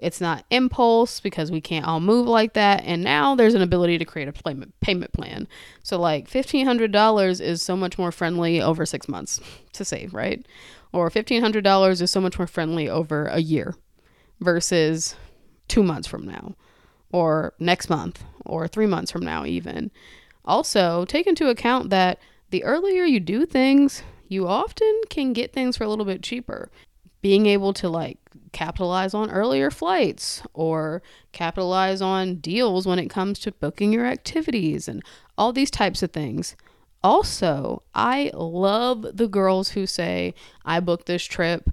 It's 0.03 0.19
not 0.19 0.45
impulse 0.49 1.19
because 1.19 1.49
we 1.51 1.61
can't 1.61 1.85
all 1.85 1.99
move 1.99 2.27
like 2.27 2.53
that. 2.53 2.83
And 2.85 3.03
now 3.03 3.35
there's 3.35 3.53
an 3.53 3.61
ability 3.61 3.97
to 3.97 4.05
create 4.05 4.27
a 4.27 4.33
payment 4.33 4.77
payment 4.81 5.13
plan. 5.13 5.47
So 5.81 5.99
like 5.99 6.27
fifteen 6.27 6.65
hundred 6.65 6.91
dollars 6.91 7.39
is 7.39 7.61
so 7.61 7.77
much 7.77 7.97
more 7.97 8.11
friendly 8.11 8.61
over 8.61 8.85
six 8.85 9.07
months 9.07 9.39
to 9.73 9.85
save, 9.85 10.13
right? 10.13 10.45
Or 10.91 11.09
fifteen 11.09 11.41
hundred 11.41 11.63
dollars 11.63 12.01
is 12.01 12.11
so 12.11 12.21
much 12.21 12.37
more 12.37 12.47
friendly 12.47 12.89
over 12.89 13.25
a 13.27 13.39
year 13.39 13.75
versus 14.39 15.15
two 15.67 15.83
months 15.83 16.07
from 16.07 16.25
now, 16.25 16.55
or 17.11 17.53
next 17.59 17.89
month, 17.89 18.23
or 18.45 18.67
three 18.67 18.87
months 18.87 19.11
from 19.11 19.23
now, 19.23 19.45
even. 19.45 19.89
Also, 20.45 21.05
take 21.05 21.25
into 21.25 21.49
account 21.49 21.89
that 21.89 22.19
the 22.49 22.63
earlier 22.65 23.05
you 23.05 23.19
do 23.19 23.45
things, 23.45 24.03
you 24.27 24.47
often 24.47 25.01
can 25.09 25.31
get 25.31 25.53
things 25.53 25.77
for 25.77 25.85
a 25.85 25.89
little 25.89 26.05
bit 26.05 26.21
cheaper. 26.21 26.69
Being 27.21 27.45
able 27.45 27.71
to 27.75 27.87
like 27.87 28.19
capitalize 28.53 29.13
on 29.13 29.29
earlier 29.29 29.69
flights 29.69 30.41
or 30.53 31.01
capitalize 31.33 32.01
on 32.01 32.35
deals 32.35 32.87
when 32.87 32.99
it 32.99 33.09
comes 33.09 33.39
to 33.39 33.51
booking 33.51 33.91
your 33.91 34.05
activities 34.05 34.87
and 34.87 35.03
all 35.37 35.51
these 35.51 35.71
types 35.71 36.01
of 36.01 36.11
things. 36.11 36.55
Also, 37.03 37.83
I 37.93 38.31
love 38.33 39.05
the 39.17 39.27
girls 39.27 39.71
who 39.71 39.85
say, 39.85 40.33
I 40.63 40.79
booked 40.79 41.07
this 41.07 41.25
trip 41.25 41.69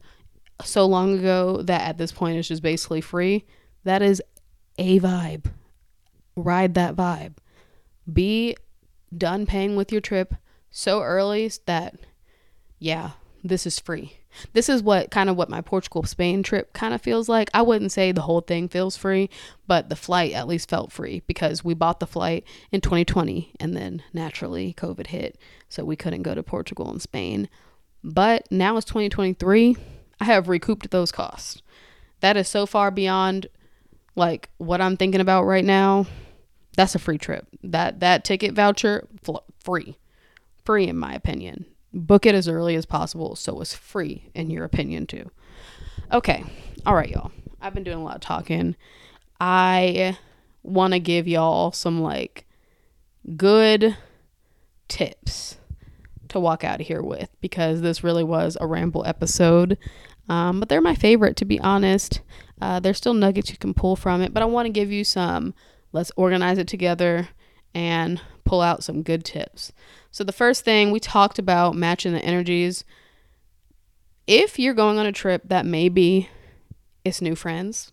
so 0.64 0.84
long 0.86 1.18
ago 1.18 1.62
that 1.62 1.82
at 1.82 1.98
this 1.98 2.10
point 2.10 2.36
it's 2.36 2.48
just 2.48 2.62
basically 2.62 3.00
free. 3.00 3.44
That 3.84 4.02
is 4.02 4.20
a 4.76 4.98
vibe. 4.98 5.46
Ride 6.34 6.74
that 6.74 6.96
vibe. 6.96 7.34
Be 8.12 8.56
done 9.16 9.46
paying 9.46 9.76
with 9.76 9.92
your 9.92 10.00
trip 10.00 10.34
so 10.70 11.02
early 11.02 11.50
that, 11.66 11.94
yeah, 12.78 13.10
this 13.44 13.66
is 13.66 13.78
free. 13.78 14.19
This 14.52 14.68
is 14.68 14.82
what 14.82 15.10
kind 15.10 15.28
of 15.28 15.36
what 15.36 15.48
my 15.50 15.60
Portugal 15.60 16.02
Spain 16.04 16.42
trip 16.42 16.72
kind 16.72 16.94
of 16.94 17.02
feels 17.02 17.28
like. 17.28 17.50
I 17.52 17.62
wouldn't 17.62 17.92
say 17.92 18.12
the 18.12 18.22
whole 18.22 18.40
thing 18.40 18.68
feels 18.68 18.96
free, 18.96 19.28
but 19.66 19.88
the 19.88 19.96
flight 19.96 20.32
at 20.32 20.48
least 20.48 20.70
felt 20.70 20.92
free 20.92 21.22
because 21.26 21.64
we 21.64 21.74
bought 21.74 22.00
the 22.00 22.06
flight 22.06 22.44
in 22.70 22.80
2020 22.80 23.52
and 23.60 23.76
then 23.76 24.02
naturally 24.12 24.74
COVID 24.74 25.08
hit, 25.08 25.38
so 25.68 25.84
we 25.84 25.96
couldn't 25.96 26.22
go 26.22 26.34
to 26.34 26.42
Portugal 26.42 26.90
and 26.90 27.02
Spain. 27.02 27.48
But 28.02 28.50
now 28.50 28.76
it's 28.76 28.86
2023. 28.86 29.76
I 30.20 30.24
have 30.24 30.48
recouped 30.48 30.90
those 30.90 31.12
costs. 31.12 31.62
That 32.20 32.36
is 32.36 32.48
so 32.48 32.66
far 32.66 32.90
beyond 32.90 33.46
like 34.16 34.50
what 34.58 34.80
I'm 34.80 34.96
thinking 34.96 35.20
about 35.20 35.44
right 35.44 35.64
now. 35.64 36.06
That's 36.76 36.94
a 36.94 36.98
free 36.98 37.18
trip. 37.18 37.46
That 37.62 38.00
that 38.00 38.24
ticket 38.24 38.54
voucher 38.54 39.08
fl- 39.22 39.38
free. 39.62 39.98
Free 40.64 40.88
in 40.88 40.96
my 40.96 41.14
opinion. 41.14 41.66
Book 41.92 42.26
it 42.26 42.34
as 42.34 42.48
early 42.48 42.76
as 42.76 42.86
possible 42.86 43.34
so 43.34 43.60
it's 43.60 43.74
free 43.74 44.30
in 44.34 44.50
your 44.50 44.64
opinion 44.64 45.06
too. 45.06 45.30
Okay. 46.12 46.44
All 46.86 46.94
right, 46.94 47.10
y'all. 47.10 47.32
I've 47.60 47.74
been 47.74 47.84
doing 47.84 47.98
a 47.98 48.04
lot 48.04 48.16
of 48.16 48.20
talking. 48.20 48.76
I 49.40 50.16
want 50.62 50.92
to 50.92 51.00
give 51.00 51.26
y'all 51.26 51.72
some 51.72 52.00
like 52.00 52.46
good 53.36 53.96
tips 54.88 55.58
to 56.28 56.40
walk 56.40 56.64
out 56.64 56.80
of 56.80 56.86
here 56.86 57.02
with 57.02 57.28
because 57.40 57.80
this 57.80 58.04
really 58.04 58.24
was 58.24 58.56
a 58.60 58.66
ramble 58.66 59.04
episode. 59.06 59.76
Um, 60.28 60.60
but 60.60 60.68
they're 60.68 60.80
my 60.80 60.94
favorite, 60.94 61.36
to 61.36 61.44
be 61.44 61.58
honest. 61.60 62.20
Uh, 62.60 62.78
there's 62.78 62.98
still 62.98 63.14
nuggets 63.14 63.50
you 63.50 63.56
can 63.56 63.74
pull 63.74 63.96
from 63.96 64.22
it, 64.22 64.32
but 64.32 64.42
I 64.42 64.46
want 64.46 64.66
to 64.66 64.72
give 64.72 64.92
you 64.92 65.02
some. 65.02 65.54
Let's 65.92 66.12
organize 66.16 66.58
it 66.58 66.68
together 66.68 67.28
and 67.74 68.20
pull 68.44 68.60
out 68.60 68.82
some 68.82 69.02
good 69.02 69.24
tips. 69.24 69.72
So, 70.10 70.24
the 70.24 70.32
first 70.32 70.64
thing 70.64 70.90
we 70.90 71.00
talked 71.00 71.38
about 71.38 71.74
matching 71.74 72.12
the 72.12 72.24
energies. 72.24 72.84
If 74.26 74.58
you're 74.58 74.74
going 74.74 74.98
on 74.98 75.06
a 75.06 75.12
trip 75.12 75.42
that 75.46 75.66
maybe 75.66 76.28
it's 77.04 77.20
new 77.20 77.34
friends, 77.34 77.90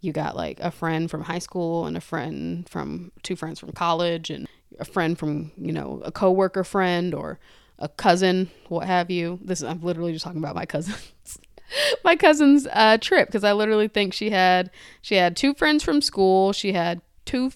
you 0.00 0.12
got 0.12 0.36
like 0.36 0.60
a 0.60 0.70
friend 0.70 1.10
from 1.10 1.22
high 1.22 1.38
school 1.38 1.86
and 1.86 1.96
a 1.96 2.00
friend 2.00 2.68
from 2.68 3.12
two 3.22 3.34
friends 3.34 3.60
from 3.60 3.72
college 3.72 4.28
and 4.28 4.46
a 4.78 4.84
friend 4.84 5.18
from, 5.18 5.52
you 5.56 5.72
know, 5.72 6.02
a 6.04 6.12
coworker 6.12 6.64
friend 6.64 7.14
or 7.14 7.38
a 7.78 7.88
cousin, 7.88 8.50
what 8.68 8.86
have 8.86 9.10
you. 9.10 9.38
This 9.42 9.62
I'm 9.62 9.80
literally 9.80 10.12
just 10.12 10.24
talking 10.24 10.38
about 10.38 10.54
my 10.54 10.66
cousins. 10.66 11.12
my 12.04 12.16
cousin's 12.16 12.66
uh, 12.72 12.98
trip 13.00 13.28
because 13.28 13.44
I 13.44 13.52
literally 13.52 13.88
think 13.88 14.12
she 14.12 14.30
had 14.30 14.70
she 15.00 15.16
had 15.16 15.36
two 15.36 15.54
friends 15.54 15.82
from 15.82 16.00
school, 16.00 16.52
she 16.52 16.72
had 16.72 17.00
two 17.24 17.50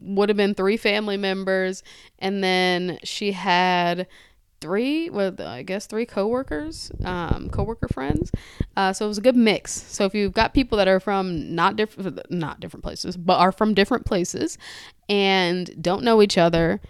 would 0.00 0.28
have 0.28 0.36
been 0.36 0.54
three 0.54 0.76
family 0.76 1.16
members, 1.16 1.82
and 2.18 2.42
then 2.42 2.98
she 3.02 3.32
had 3.32 4.06
three 4.60 5.08
well 5.08 5.32
i 5.42 5.62
guess 5.62 5.86
three 5.86 6.04
coworkers 6.04 6.90
um 7.04 7.48
coworker 7.50 7.86
friends. 7.88 8.32
Uh 8.76 8.92
so 8.92 9.04
it 9.04 9.08
was 9.08 9.18
a 9.18 9.22
good 9.22 9.36
mix. 9.36 9.70
So 9.72 10.04
if 10.04 10.14
you've 10.14 10.32
got 10.32 10.52
people 10.52 10.78
that 10.78 10.88
are 10.88 11.00
from 11.00 11.54
not 11.54 11.76
different 11.76 12.28
not 12.30 12.58
different 12.60 12.82
places 12.82 13.16
but 13.16 13.38
are 13.38 13.52
from 13.52 13.74
different 13.74 14.04
places 14.04 14.58
and 15.08 15.70
don't 15.80 16.02
know 16.02 16.20
each 16.22 16.36
other 16.36 16.80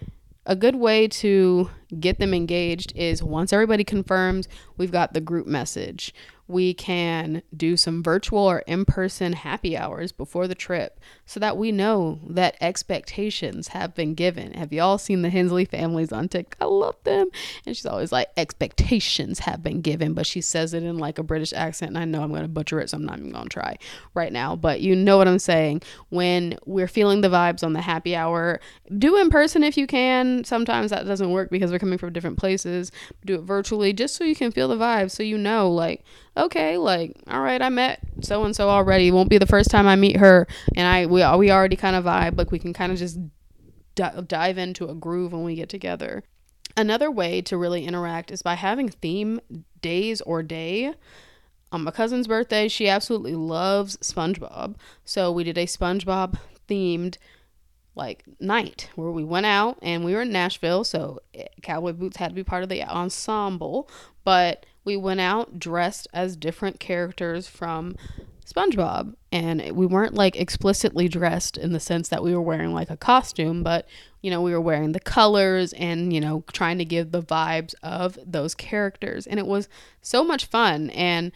a 0.45 0.55
good 0.55 0.75
way 0.75 1.07
to 1.07 1.69
get 1.99 2.17
them 2.17 2.33
engaged 2.33 2.91
is 2.95 3.21
once 3.21 3.53
everybody 3.53 3.83
confirms 3.83 4.47
we've 4.77 4.91
got 4.91 5.13
the 5.13 5.21
group 5.21 5.45
message 5.45 6.13
we 6.49 6.73
can 6.73 7.43
do 7.55 7.77
some 7.77 8.01
virtual 8.01 8.39
or 8.39 8.59
in 8.65 8.83
person 8.83 9.33
happy 9.33 9.77
hours 9.77 10.11
before 10.11 10.47
the 10.47 10.55
trip 10.55 10.99
so 11.27 11.39
that 11.39 11.55
we 11.57 11.71
know 11.71 12.19
that 12.27 12.57
expectations 12.59 13.67
have 13.69 13.93
been 13.93 14.15
given. 14.15 14.55
Have 14.55 14.73
y'all 14.73 14.97
seen 14.97 15.21
the 15.21 15.29
Hensley 15.29 15.63
families 15.63 16.11
on 16.11 16.27
TikTok? 16.27 16.57
I 16.59 16.65
love 16.65 16.95
them. 17.03 17.27
And 17.67 17.77
she's 17.77 17.85
always 17.85 18.11
like, 18.11 18.29
expectations 18.35 19.39
have 19.39 19.61
been 19.61 19.81
given, 19.81 20.15
but 20.15 20.25
she 20.25 20.41
says 20.41 20.73
it 20.73 20.81
in 20.81 20.97
like 20.97 21.19
a 21.19 21.23
British 21.23 21.53
accent. 21.53 21.89
And 21.89 21.99
I 21.99 22.05
know 22.05 22.23
I'm 22.23 22.31
going 22.31 22.41
to 22.41 22.47
butcher 22.47 22.79
it, 22.79 22.89
so 22.89 22.97
I'm 22.97 23.05
not 23.05 23.19
even 23.19 23.31
going 23.31 23.43
to 23.43 23.49
try 23.49 23.77
right 24.15 24.33
now. 24.33 24.55
But 24.55 24.81
you 24.81 24.95
know 24.95 25.17
what 25.17 25.27
I'm 25.27 25.37
saying. 25.37 25.83
When 26.09 26.57
we're 26.65 26.87
feeling 26.87 27.21
the 27.21 27.29
vibes 27.29 27.63
on 27.63 27.73
the 27.73 27.81
happy 27.81 28.15
hour, 28.15 28.59
do 28.97 29.17
in 29.17 29.29
person 29.29 29.63
if 29.63 29.77
you 29.77 29.85
can. 29.85 30.43
Sometimes 30.45 30.89
that 30.89 31.05
doesn't 31.05 31.29
work 31.29 31.51
because 31.51 31.71
we're 31.71 31.77
coming 31.77 31.99
from 31.99 32.11
different 32.11 32.39
places. 32.39 32.91
Do 33.23 33.35
it 33.35 33.41
virtually 33.41 33.93
just 33.93 34.15
so 34.15 34.23
you 34.23 34.35
can 34.35 34.51
feel 34.51 34.67
the 34.67 34.75
vibes 34.75 35.11
so 35.11 35.21
you 35.21 35.37
know, 35.37 35.69
like, 35.69 36.03
okay, 36.37 36.77
like, 36.77 37.15
all 37.27 37.41
right, 37.41 37.61
I 37.61 37.69
met 37.69 37.99
so 38.21 38.43
and 38.43 38.55
so 38.55 38.69
already. 38.69 39.11
Won't 39.11 39.29
be 39.29 39.37
the 39.37 39.45
first 39.45 39.69
time 39.69 39.87
I 39.87 39.95
meet 39.95 40.17
her, 40.17 40.47
and 40.75 40.87
I 40.87 41.05
we 41.05 41.25
we 41.37 41.51
already 41.51 41.75
kind 41.75 41.95
of 41.95 42.05
vibe. 42.05 42.37
Like 42.37 42.51
we 42.51 42.59
can 42.59 42.73
kind 42.73 42.91
of 42.91 42.97
just 42.97 43.19
d- 43.95 44.21
dive 44.27 44.57
into 44.57 44.87
a 44.89 44.95
groove 44.95 45.33
when 45.33 45.43
we 45.43 45.55
get 45.55 45.69
together. 45.69 46.23
Another 46.77 47.11
way 47.11 47.41
to 47.41 47.57
really 47.57 47.85
interact 47.85 48.31
is 48.31 48.41
by 48.41 48.55
having 48.55 48.89
theme 48.89 49.41
days 49.81 50.21
or 50.21 50.43
day. 50.43 50.93
On 51.71 51.83
my 51.83 51.91
cousin's 51.91 52.27
birthday, 52.27 52.67
she 52.67 52.89
absolutely 52.89 53.35
loves 53.35 53.97
SpongeBob, 53.97 54.75
so 55.05 55.31
we 55.31 55.43
did 55.43 55.57
a 55.57 55.67
SpongeBob 55.67 56.37
themed 56.67 57.17
like 57.95 58.23
night 58.39 58.89
where 58.95 59.11
we 59.11 59.23
went 59.23 59.45
out 59.45 59.77
and 59.81 60.03
we 60.05 60.13
were 60.13 60.21
in 60.21 60.31
Nashville, 60.31 60.83
so 60.83 61.19
eh, 61.35 61.45
cowboy 61.61 61.91
boots 61.91 62.17
had 62.17 62.29
to 62.29 62.35
be 62.35 62.43
part 62.43 62.63
of 62.63 62.69
the 62.69 62.83
ensemble, 62.83 63.89
but 64.23 64.65
we 64.89 64.97
went 64.97 65.19
out 65.19 65.59
dressed 65.59 66.07
as 66.13 66.35
different 66.35 66.79
characters 66.79 67.47
from 67.47 67.95
SpongeBob. 68.43 69.13
And 69.31 69.61
we 69.73 69.85
weren't 69.85 70.15
like 70.15 70.35
explicitly 70.35 71.07
dressed 71.07 71.57
in 71.57 71.73
the 71.73 71.79
sense 71.79 72.09
that 72.09 72.23
we 72.23 72.33
were 72.33 72.41
wearing 72.41 72.73
like 72.73 72.89
a 72.89 72.97
costume, 72.97 73.61
but 73.61 73.87
you 74.23 74.31
know, 74.31 74.41
we 74.41 74.51
were 74.51 74.59
wearing 74.59 74.93
the 74.93 74.99
colors 74.99 75.73
and, 75.73 76.11
you 76.11 76.19
know, 76.19 76.43
trying 76.51 76.79
to 76.79 76.85
give 76.85 77.11
the 77.11 77.21
vibes 77.21 77.75
of 77.83 78.17
those 78.25 78.55
characters. 78.55 79.27
And 79.27 79.39
it 79.39 79.45
was 79.45 79.69
so 80.01 80.23
much 80.23 80.47
fun. 80.47 80.89
And 80.89 81.31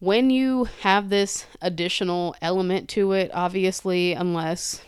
when 0.00 0.30
you 0.30 0.64
have 0.80 1.10
this 1.10 1.46
additional 1.60 2.34
element 2.40 2.88
to 2.90 3.12
it, 3.12 3.30
obviously, 3.34 4.14
unless 4.14 4.80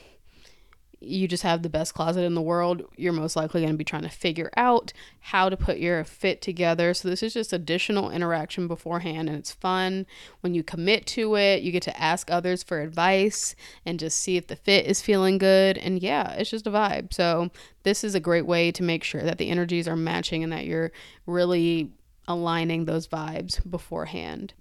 you 1.01 1.29
just 1.29 1.43
have 1.43 1.63
the 1.63 1.69
best 1.69 1.95
closet 1.95 2.23
in 2.23 2.35
the 2.35 2.43
world, 2.43 2.83
you're 2.97 3.13
most 3.13 3.37
likely 3.37 3.61
going 3.61 3.73
to 3.73 3.79
be 3.79 3.85
trying 3.85 4.03
to 4.03 4.09
figure 4.09 4.51
out 4.57 4.93
how 5.21 5.49
to 5.49 5.57
put 5.57 5.79
your 5.79 6.03
fit 6.05 6.43
together. 6.43 6.93
So, 6.93 7.09
this 7.09 7.23
is 7.23 7.35
just 7.35 7.53
additional 7.53 8.11
interaction 8.11 8.67
beforehand, 8.67 9.29
and 9.29 9.39
it's 9.39 9.53
fun. 9.53 10.07
When 10.41 10.55
you 10.55 10.63
commit 10.63 11.07
to 11.09 11.37
it, 11.37 11.63
you 11.63 11.71
get 11.71 11.85
to 11.85 12.01
ask 12.01 12.31
others 12.31 12.63
for 12.63 12.81
advice 12.81 13.55
and 13.87 14.01
just 14.01 14.19
see 14.19 14.37
if 14.37 14.49
the 14.49 14.57
fit 14.57 14.87
is 14.87 15.01
feeling 15.01 15.39
good. 15.39 15.79
And 15.79 16.03
yeah, 16.03 16.33
it's 16.33 16.51
just 16.51 16.67
a 16.67 16.71
vibe. 16.71 17.13
So, 17.13 17.51
this 17.85 18.03
is 18.03 18.15
a 18.15 18.21
great 18.21 18.47
way 18.47 18.73
to 18.73 18.83
make 18.83 19.05
sure 19.05 19.23
that 19.23 19.39
the 19.39 19.51
energies 19.51 19.87
are 19.87 19.97
matching 19.97 20.43
and 20.43 20.53
that 20.53 20.67
you're 20.67 20.91
really 21.27 21.93
aligning 22.27 22.85
those 22.85 23.09
vibes 23.09 23.69
beforehand. 23.69 24.53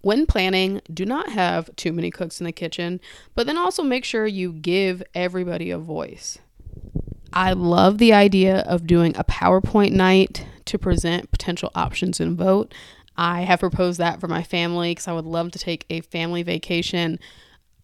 When 0.00 0.26
planning, 0.26 0.80
do 0.92 1.04
not 1.04 1.30
have 1.30 1.74
too 1.76 1.92
many 1.92 2.10
cooks 2.10 2.40
in 2.40 2.44
the 2.44 2.52
kitchen, 2.52 3.00
but 3.34 3.46
then 3.46 3.58
also 3.58 3.82
make 3.82 4.04
sure 4.04 4.26
you 4.26 4.52
give 4.52 5.02
everybody 5.14 5.70
a 5.70 5.78
voice. 5.78 6.38
I 7.32 7.52
love 7.52 7.98
the 7.98 8.12
idea 8.12 8.60
of 8.60 8.86
doing 8.86 9.16
a 9.16 9.24
PowerPoint 9.24 9.92
night 9.92 10.46
to 10.64 10.78
present 10.78 11.30
potential 11.30 11.70
options 11.74 12.20
and 12.20 12.36
vote. 12.36 12.72
I 13.16 13.42
have 13.42 13.60
proposed 13.60 13.98
that 13.98 14.20
for 14.20 14.28
my 14.28 14.42
family 14.42 14.90
because 14.90 15.08
I 15.08 15.12
would 15.12 15.24
love 15.24 15.50
to 15.52 15.58
take 15.58 15.86
a 15.88 16.00
family 16.00 16.42
vacation 16.42 17.18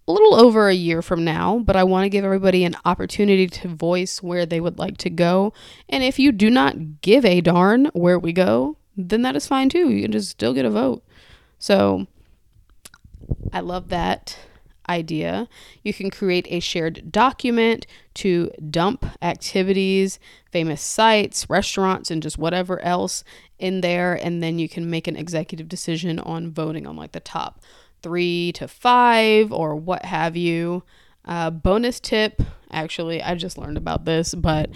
a 0.08 0.12
little 0.12 0.34
over 0.34 0.68
a 0.68 0.74
year 0.74 1.00
from 1.00 1.24
now, 1.24 1.60
but 1.60 1.76
I 1.76 1.84
want 1.84 2.04
to 2.04 2.08
give 2.08 2.24
everybody 2.24 2.64
an 2.64 2.76
opportunity 2.84 3.46
to 3.46 3.68
voice 3.68 4.22
where 4.22 4.44
they 4.44 4.60
would 4.60 4.78
like 4.78 4.96
to 4.98 5.10
go. 5.10 5.52
And 5.88 6.02
if 6.02 6.18
you 6.18 6.32
do 6.32 6.50
not 6.50 7.00
give 7.02 7.24
a 7.24 7.40
darn 7.40 7.86
where 7.94 8.18
we 8.18 8.32
go, 8.32 8.76
then 8.96 9.22
that 9.22 9.36
is 9.36 9.46
fine 9.46 9.68
too. 9.68 9.90
You 9.90 10.02
can 10.02 10.12
just 10.12 10.30
still 10.30 10.54
get 10.54 10.64
a 10.64 10.70
vote. 10.70 11.04
So 11.62 12.08
I 13.52 13.60
love 13.60 13.88
that 13.90 14.36
idea. 14.88 15.48
You 15.84 15.94
can 15.94 16.10
create 16.10 16.48
a 16.50 16.58
shared 16.58 17.12
document 17.12 17.86
to 18.14 18.50
dump 18.68 19.06
activities, 19.22 20.18
famous 20.50 20.82
sites, 20.82 21.48
restaurants, 21.48 22.10
and 22.10 22.20
just 22.20 22.36
whatever 22.36 22.80
else 22.80 23.22
in 23.60 23.80
there. 23.80 24.14
And 24.14 24.42
then 24.42 24.58
you 24.58 24.68
can 24.68 24.90
make 24.90 25.06
an 25.06 25.14
executive 25.14 25.68
decision 25.68 26.18
on 26.18 26.50
voting 26.50 26.84
on 26.84 26.96
like 26.96 27.12
the 27.12 27.20
top 27.20 27.60
three 28.02 28.50
to 28.54 28.66
five 28.66 29.52
or 29.52 29.76
what 29.76 30.04
have 30.04 30.36
you. 30.36 30.82
Uh, 31.24 31.50
bonus 31.50 32.00
tip 32.00 32.42
actually, 32.72 33.22
I 33.22 33.36
just 33.36 33.56
learned 33.56 33.76
about 33.76 34.04
this, 34.04 34.34
but 34.34 34.68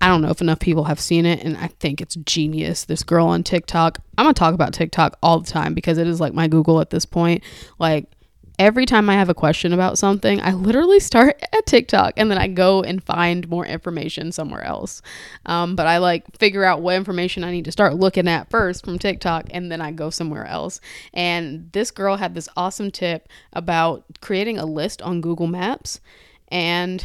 I 0.00 0.08
don't 0.08 0.20
know 0.20 0.30
if 0.30 0.40
enough 0.40 0.58
people 0.58 0.84
have 0.84 1.00
seen 1.00 1.24
it, 1.24 1.42
and 1.42 1.56
I 1.56 1.68
think 1.68 2.00
it's 2.00 2.16
genius. 2.16 2.84
This 2.84 3.02
girl 3.02 3.26
on 3.26 3.42
TikTok, 3.42 3.98
I'm 4.18 4.24
gonna 4.24 4.34
talk 4.34 4.54
about 4.54 4.74
TikTok 4.74 5.16
all 5.22 5.40
the 5.40 5.50
time 5.50 5.74
because 5.74 5.98
it 5.98 6.06
is 6.06 6.20
like 6.20 6.34
my 6.34 6.48
Google 6.48 6.80
at 6.80 6.90
this 6.90 7.06
point. 7.06 7.42
Like, 7.78 8.10
every 8.58 8.86
time 8.86 9.08
I 9.10 9.14
have 9.14 9.28
a 9.28 9.34
question 9.34 9.72
about 9.72 9.98
something, 9.98 10.40
I 10.40 10.52
literally 10.52 11.00
start 11.00 11.42
at 11.52 11.66
TikTok 11.66 12.14
and 12.16 12.30
then 12.30 12.38
I 12.38 12.48
go 12.48 12.82
and 12.82 13.02
find 13.02 13.48
more 13.48 13.66
information 13.66 14.32
somewhere 14.32 14.64
else. 14.64 15.02
Um, 15.44 15.76
but 15.76 15.86
I 15.86 15.98
like 15.98 16.24
figure 16.38 16.64
out 16.64 16.82
what 16.82 16.96
information 16.96 17.44
I 17.44 17.50
need 17.50 17.64
to 17.66 17.72
start 17.72 17.96
looking 17.96 18.28
at 18.28 18.50
first 18.50 18.84
from 18.84 18.98
TikTok 18.98 19.46
and 19.50 19.70
then 19.70 19.80
I 19.80 19.92
go 19.92 20.10
somewhere 20.10 20.46
else. 20.46 20.80
And 21.12 21.70
this 21.72 21.90
girl 21.90 22.16
had 22.16 22.34
this 22.34 22.48
awesome 22.56 22.90
tip 22.90 23.28
about 23.52 24.04
creating 24.20 24.58
a 24.58 24.66
list 24.66 25.02
on 25.02 25.20
Google 25.20 25.46
Maps. 25.46 26.00
And 26.48 27.04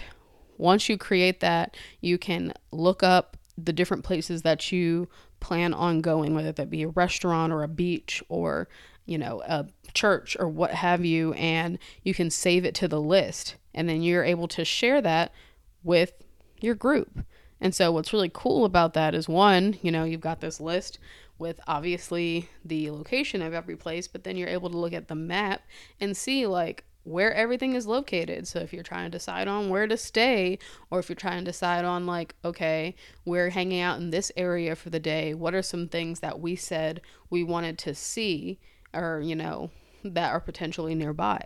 once 0.61 0.87
you 0.87 0.97
create 0.97 1.39
that, 1.39 1.75
you 1.99 2.17
can 2.17 2.53
look 2.71 3.01
up 3.01 3.35
the 3.57 3.73
different 3.73 4.03
places 4.03 4.43
that 4.43 4.71
you 4.71 5.09
plan 5.39 5.73
on 5.73 6.01
going, 6.01 6.35
whether 6.35 6.51
that 6.51 6.69
be 6.69 6.83
a 6.83 6.89
restaurant 6.89 7.51
or 7.51 7.63
a 7.63 7.67
beach 7.67 8.23
or, 8.29 8.69
you 9.05 9.17
know, 9.17 9.41
a 9.45 9.65
church 9.93 10.37
or 10.39 10.47
what 10.47 10.71
have 10.71 11.03
you, 11.03 11.33
and 11.33 11.79
you 12.03 12.13
can 12.13 12.29
save 12.29 12.63
it 12.63 12.75
to 12.75 12.87
the 12.87 13.01
list. 13.01 13.55
And 13.73 13.89
then 13.89 14.03
you're 14.03 14.23
able 14.23 14.47
to 14.49 14.63
share 14.63 15.01
that 15.01 15.33
with 15.83 16.13
your 16.59 16.75
group. 16.75 17.25
And 17.59 17.73
so, 17.73 17.91
what's 17.91 18.13
really 18.13 18.31
cool 18.31 18.65
about 18.65 18.93
that 18.93 19.15
is 19.15 19.27
one, 19.27 19.77
you 19.81 19.91
know, 19.91 20.03
you've 20.03 20.21
got 20.21 20.41
this 20.41 20.59
list 20.59 20.99
with 21.37 21.59
obviously 21.67 22.49
the 22.63 22.91
location 22.91 23.41
of 23.41 23.53
every 23.53 23.75
place, 23.75 24.07
but 24.07 24.23
then 24.23 24.37
you're 24.37 24.47
able 24.47 24.69
to 24.69 24.77
look 24.77 24.93
at 24.93 25.07
the 25.07 25.15
map 25.15 25.63
and 25.99 26.15
see, 26.15 26.45
like, 26.45 26.85
where 27.03 27.33
everything 27.33 27.73
is 27.73 27.87
located. 27.87 28.47
So 28.47 28.59
if 28.59 28.73
you're 28.73 28.83
trying 28.83 29.09
to 29.09 29.17
decide 29.17 29.47
on 29.47 29.69
where 29.69 29.87
to 29.87 29.97
stay, 29.97 30.59
or 30.89 30.99
if 30.99 31.09
you're 31.09 31.15
trying 31.15 31.39
to 31.39 31.51
decide 31.51 31.83
on, 31.83 32.05
like, 32.05 32.35
okay, 32.45 32.95
we're 33.25 33.49
hanging 33.49 33.81
out 33.81 33.99
in 33.99 34.11
this 34.11 34.31
area 34.37 34.75
for 34.75 34.89
the 34.89 34.99
day, 34.99 35.33
what 35.33 35.55
are 35.55 35.61
some 35.61 35.87
things 35.87 36.19
that 36.19 36.39
we 36.39 36.55
said 36.55 37.01
we 37.29 37.43
wanted 37.43 37.77
to 37.79 37.95
see, 37.95 38.59
or, 38.93 39.21
you 39.23 39.35
know, 39.35 39.71
that 40.03 40.31
are 40.31 40.39
potentially 40.39 40.95
nearby. 40.95 41.41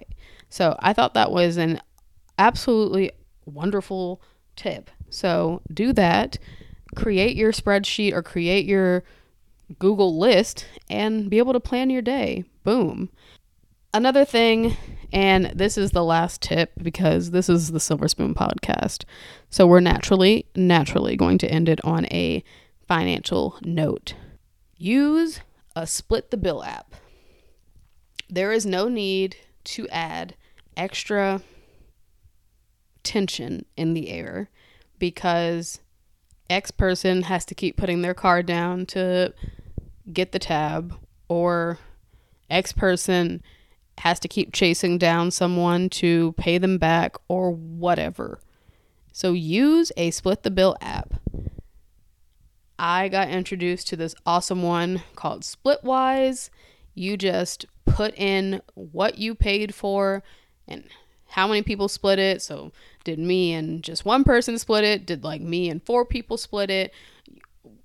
So 0.49 0.75
I 0.79 0.93
thought 0.93 1.13
that 1.13 1.31
was 1.31 1.57
an 1.57 1.81
absolutely 2.37 3.11
wonderful 3.45 4.21
tip. 4.55 4.89
So 5.09 5.61
do 5.73 5.93
that, 5.93 6.37
create 6.95 7.35
your 7.35 7.51
spreadsheet 7.51 8.13
or 8.13 8.23
create 8.23 8.65
your 8.65 9.03
Google 9.79 10.17
list 10.17 10.65
and 10.89 11.29
be 11.29 11.37
able 11.37 11.53
to 11.53 11.59
plan 11.59 11.89
your 11.89 12.01
day. 12.01 12.43
Boom. 12.63 13.09
Another 13.95 14.25
thing, 14.25 14.75
and 15.13 15.45
this 15.55 15.77
is 15.77 15.91
the 15.91 16.03
last 16.03 16.41
tip 16.41 16.73
because 16.81 17.31
this 17.31 17.47
is 17.47 17.71
the 17.71 17.79
Silver 17.79 18.07
Spoon 18.09 18.35
podcast. 18.35 19.05
So 19.49 19.65
we're 19.65 19.79
naturally, 19.79 20.45
naturally 20.55 21.15
going 21.15 21.37
to 21.39 21.49
end 21.49 21.69
it 21.69 21.79
on 21.85 22.05
a 22.11 22.43
financial 22.87 23.57
note. 23.63 24.13
Use 24.77 25.39
a 25.75 25.87
split 25.87 26.29
the 26.29 26.37
bill 26.37 26.63
app 26.63 26.95
there 28.29 28.51
is 28.51 28.65
no 28.65 28.87
need 28.87 29.35
to 29.63 29.87
add 29.89 30.35
extra 30.75 31.41
tension 33.03 33.65
in 33.77 33.93
the 33.93 34.09
air 34.09 34.49
because 34.99 35.79
X 36.49 36.71
person 36.71 37.23
has 37.23 37.45
to 37.45 37.55
keep 37.55 37.77
putting 37.77 38.01
their 38.01 38.13
card 38.13 38.45
down 38.45 38.85
to 38.87 39.33
get 40.11 40.31
the 40.31 40.39
tab, 40.39 40.95
or 41.27 41.79
X 42.49 42.71
person 42.71 43.41
has 43.99 44.19
to 44.19 44.27
keep 44.27 44.53
chasing 44.53 44.97
down 44.97 45.31
someone 45.31 45.89
to 45.89 46.33
pay 46.33 46.57
them 46.57 46.77
back, 46.77 47.15
or 47.27 47.51
whatever. 47.51 48.39
So 49.11 49.33
use 49.33 49.91
a 49.95 50.11
split 50.11 50.43
the 50.43 50.51
bill 50.51 50.75
app. 50.81 51.13
I 52.77 53.07
got 53.07 53.29
introduced 53.29 53.87
to 53.87 53.95
this 53.95 54.15
awesome 54.25 54.61
one 54.61 55.03
called 55.15 55.43
Splitwise. 55.43 56.49
You 56.93 57.15
just 57.15 57.65
put 57.85 58.13
in 58.17 58.61
what 58.73 59.17
you 59.17 59.33
paid 59.33 59.73
for 59.73 60.23
and 60.67 60.83
how 61.29 61.47
many 61.47 61.61
people 61.61 61.87
split 61.87 62.19
it. 62.19 62.41
So, 62.41 62.71
did 63.03 63.19
me 63.19 63.53
and 63.53 63.83
just 63.83 64.05
one 64.05 64.23
person 64.23 64.57
split 64.57 64.83
it? 64.83 65.05
Did 65.05 65.23
like 65.23 65.41
me 65.41 65.69
and 65.69 65.83
four 65.83 66.05
people 66.05 66.37
split 66.37 66.69
it? 66.69 66.93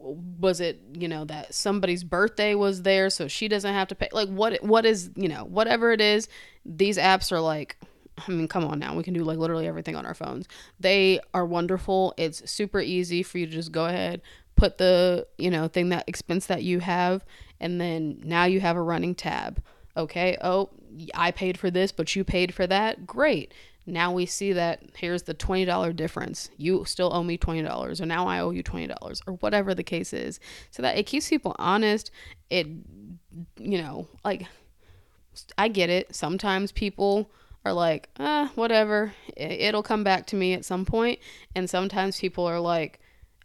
Was 0.03 0.61
it, 0.61 0.81
you 0.95 1.09
know, 1.09 1.25
that 1.27 1.55
somebody's 1.55 2.05
birthday 2.05 2.55
was 2.55 2.83
there 2.83 3.11
so 3.11 3.29
she 3.29 3.49
doesn't 3.49 3.73
have 3.73 3.89
to 3.89 3.95
pay? 3.95 4.09
Like 4.13 4.29
what 4.29 4.63
what 4.63 4.87
is, 4.87 5.11
you 5.15 5.29
know, 5.29 5.45
whatever 5.45 5.93
it 5.93 6.01
is, 6.01 6.29
these 6.65 6.97
apps 6.97 7.33
are 7.33 7.41
like 7.41 7.77
I 8.27 8.31
mean, 8.31 8.49
come 8.49 8.65
on 8.65 8.79
now. 8.79 8.95
We 8.95 9.03
can 9.03 9.15
do 9.15 9.25
like 9.25 9.39
literally 9.39 9.67
everything 9.67 9.97
on 9.97 10.05
our 10.05 10.15
phones. 10.15 10.47
They 10.79 11.21
are 11.33 11.47
wonderful. 11.47 12.15
It's 12.17 12.51
super 12.51 12.81
easy 12.81 13.23
for 13.23 13.39
you 13.39 13.47
to 13.47 13.53
just 13.53 13.73
go 13.73 13.87
ahead, 13.87 14.21
put 14.57 14.77
the, 14.79 15.27
you 15.39 15.51
know, 15.51 15.69
thing 15.69 15.89
that 15.89 16.05
expense 16.07 16.47
that 16.47 16.63
you 16.63 16.81
have, 16.81 17.25
and 17.61 17.81
then 17.81 18.21
now 18.25 18.45
you 18.45 18.61
have 18.61 18.77
a 18.77 18.83
running 18.83 19.15
tab 19.15 19.63
okay, 19.97 20.37
oh, 20.41 20.71
I 21.15 21.31
paid 21.31 21.59
for 21.59 21.71
this, 21.71 21.93
but 21.93 22.15
you 22.17 22.25
paid 22.25 22.55
for 22.55 22.67
that. 22.67 23.07
Great. 23.07 23.53
Now 23.87 24.13
we 24.13 24.27
see 24.27 24.53
that 24.53 24.83
here's 24.97 25.23
the 25.23 25.35
$20 25.35 25.97
difference. 25.97 26.51
You 26.57 26.85
still 26.85 27.13
owe 27.13 27.23
me 27.23 27.39
$20, 27.39 28.01
or 28.01 28.07
now 28.07 28.27
I 28.27 28.41
owe 28.41 28.51
you 28.51 28.63
$20, 28.63 29.23
or 29.27 29.35
whatever 29.35 29.75
the 29.75 29.83
case 29.83 30.13
is. 30.13 30.39
So 30.71 30.83
that 30.83 30.97
it 30.97 31.07
keeps 31.07 31.29
people 31.29 31.57
honest. 31.59 32.11
It, 32.51 32.67
you 33.59 33.83
know, 33.83 34.07
like, 34.25 34.47
I 35.57 35.69
get 35.69 35.91
it. 35.91 36.15
Sometimes 36.15 36.73
people 36.73 37.31
are 37.65 37.73
like, 37.73 38.09
ah, 38.19 38.51
whatever. 38.55 39.13
It'll 39.37 39.83
come 39.83 40.05
back 40.05 40.27
to 40.29 40.37
me 40.37 40.55
at 40.55 40.65
some 40.65 40.85
point. 40.85 41.19
And 41.55 41.69
sometimes 41.69 42.19
people 42.19 42.47
are 42.47 42.61
like, 42.61 43.01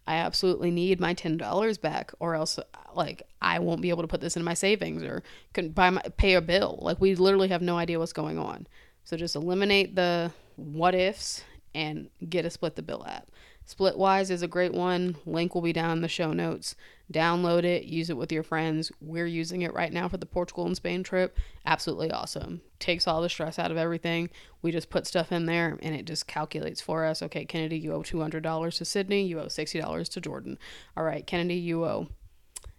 I 0.08 0.18
absolutely 0.18 0.72
need 0.72 1.00
my 1.00 1.14
$10 1.14 1.82
back 1.82 2.14
or 2.20 2.36
else 2.36 2.60
like 2.94 3.24
I 3.42 3.60
won't 3.60 3.82
be 3.82 3.90
able 3.90 4.04
to 4.04 4.08
put 4.08 4.22
this 4.22 4.38
in 4.38 4.44
my 4.44 4.54
savings 4.54 5.04
or 5.04 5.24
can 5.54 5.70
buy 5.70 5.90
my, 5.90 6.02
pay 6.18 6.36
a 6.36 6.42
bill. 6.42 6.80
Like 6.82 7.02
we 7.02 7.16
literally 7.16 7.48
have 7.50 7.62
no 7.62 7.78
idea 7.78 8.00
what's 8.00 8.14
going 8.14 8.38
on. 8.38 8.68
So 9.06 9.16
just 9.16 9.36
eliminate 9.36 9.96
the 9.96 10.32
what 10.56 10.96
ifs 10.96 11.44
and 11.74 12.10
get 12.28 12.46
a 12.46 12.50
split 12.50 12.76
the 12.76 12.82
bill 12.82 13.06
app. 13.08 13.30
Splitwise 13.68 14.30
is 14.30 14.44
a 14.44 14.48
great 14.48 14.74
one. 14.74 15.16
Link 15.26 15.56
will 15.56 15.62
be 15.62 15.74
down 15.74 15.98
in 15.98 16.02
the 16.02 16.08
show 16.08 16.34
notes. 16.34 16.76
Download 17.12 17.64
it, 17.64 17.86
use 17.86 18.12
it 18.12 18.18
with 18.18 18.32
your 18.32 18.44
friends. 18.44 18.92
We're 19.02 19.26
using 19.26 19.64
it 19.64 19.74
right 19.74 19.92
now 19.92 20.08
for 20.08 20.18
the 20.18 20.26
Portugal 20.26 20.68
and 20.68 20.76
Spain 20.76 21.02
trip. 21.04 21.38
Absolutely 21.66 22.12
awesome. 22.12 22.62
Takes 22.80 23.08
all 23.08 23.22
the 23.22 23.30
stress 23.30 23.58
out 23.58 23.72
of 23.72 23.78
everything. 23.78 24.30
We 24.62 24.72
just 24.72 24.92
put 24.92 25.08
stuff 25.08 25.32
in 25.32 25.48
there 25.48 25.80
and 25.82 25.96
it 25.96 26.06
just 26.06 26.28
calculates 26.28 26.80
for 26.80 27.06
us. 27.06 27.24
Okay, 27.24 27.46
Kennedy, 27.46 27.80
you 27.80 27.94
owe 27.94 28.04
$200 28.04 28.78
to 28.78 28.86
Sydney. 28.86 29.26
You 29.26 29.40
owe 29.40 29.46
$60 29.46 30.10
to 30.10 30.22
Jordan. 30.22 30.60
All 30.96 31.04
right, 31.04 31.26
Kennedy, 31.26 31.56
you 31.56 31.86
owe 31.86 32.08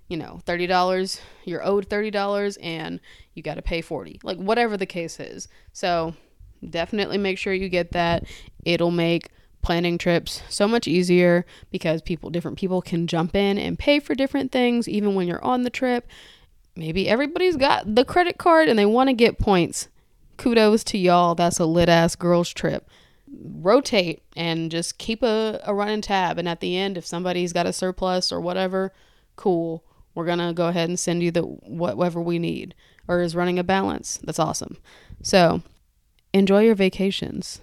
you 0.09 0.17
know, 0.17 0.41
$30, 0.47 1.21
you're 1.45 1.67
owed 1.67 1.89
$30 1.89 2.59
and 2.63 3.01
you 3.35 3.43
got 3.43 3.55
to 3.55 3.63
pay 3.63 3.81
40. 3.81 4.21
Like 4.23 4.39
whatever 4.39 4.77
the 4.77 4.87
case 4.87 5.19
is. 5.19 5.49
So, 5.73 6.15
definitely 6.69 7.19
make 7.19 7.39
sure 7.39 7.53
you 7.53 7.69
get 7.69 7.93
that. 7.93 8.25
It'll 8.65 8.91
make 8.91 9.31
planning 9.63 9.99
trips 9.99 10.43
so 10.49 10.69
much 10.69 10.87
easier 10.87 11.45
because 11.73 12.01
people 12.01 12.31
different 12.31 12.57
people 12.57 12.81
can 12.81 13.07
jump 13.07 13.35
in 13.35 13.59
and 13.59 13.79
pay 13.79 13.99
for 13.99 14.15
different 14.15 14.53
things 14.53 14.89
even 14.89 15.15
when 15.15 15.27
you're 15.27 15.45
on 15.45 15.63
the 15.63 15.71
trip. 15.71 16.07
Maybe 16.77 17.09
everybody's 17.09 17.57
got 17.57 17.95
the 17.95 18.05
credit 18.05 18.39
card 18.39 18.69
and 18.69 18.79
they 18.79 18.87
want 18.87 19.09
to 19.09 19.15
get 19.15 19.39
points. 19.39 19.89
Kudos 20.37 20.85
to 20.85 20.99
y'all. 20.99 21.35
That's 21.35 21.59
a 21.59 21.67
lit 21.67 21.89
ass 21.89 22.15
girls 22.15 22.51
trip. 22.51 22.89
Rotate 23.29 24.23
and 24.37 24.71
just 24.71 24.99
keep 24.99 25.23
a, 25.23 25.61
a 25.65 25.75
running 25.75 26.03
tab. 26.03 26.39
And 26.39 26.49
at 26.49 26.61
the 26.61 26.77
end, 26.77 26.97
if 26.97 27.07
somebody's 27.07 27.53
got 27.53 27.67
a 27.67 27.73
surplus 27.73 28.31
or 28.31 28.41
whatever, 28.41 28.93
cool. 29.35 29.83
We're 30.17 30.25
gonna 30.25 30.55
go 30.55 30.69
ahead 30.69 30.89
and 30.89 30.99
send 30.99 31.23
you 31.23 31.31
the 31.31 31.43
whatever 31.43 32.23
we 32.23 32.39
need 32.39 32.75
or 33.07 33.21
is 33.21 33.37
running 33.37 33.59
a 33.59 33.65
balance. 33.65 34.19
That's 34.25 34.39
awesome. 34.39 34.79
So 35.23 35.63
enjoy 36.33 36.65
your 36.65 36.75
vacations. 36.75 37.61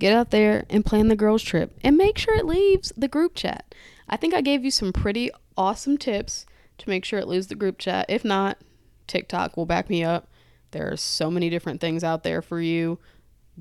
Get 0.00 0.12
out 0.12 0.32
there 0.32 0.64
and 0.68 0.84
plan 0.84 1.06
the 1.06 1.14
girls' 1.14 1.44
trip 1.44 1.78
and 1.84 1.96
make 1.96 2.18
sure 2.18 2.34
it 2.34 2.44
leaves 2.44 2.92
the 2.96 3.06
group 3.06 3.36
chat. 3.36 3.72
I 4.08 4.16
think 4.16 4.34
I 4.34 4.40
gave 4.40 4.64
you 4.64 4.72
some 4.72 4.92
pretty 4.92 5.30
awesome 5.56 5.96
tips 5.96 6.44
to 6.78 6.88
make 6.88 7.04
sure 7.04 7.20
it 7.20 7.28
leaves 7.28 7.46
the 7.46 7.54
group 7.54 7.78
chat. 7.78 8.06
If 8.08 8.24
not, 8.24 8.58
TikTok 9.06 9.56
will 9.56 9.66
back 9.66 9.88
me 9.88 10.02
up. 10.02 10.28
There 10.72 10.90
are 10.90 10.96
so 10.96 11.30
many 11.30 11.50
different 11.50 11.80
things 11.80 12.02
out 12.02 12.24
there 12.24 12.42
for 12.42 12.60
you. 12.60 12.98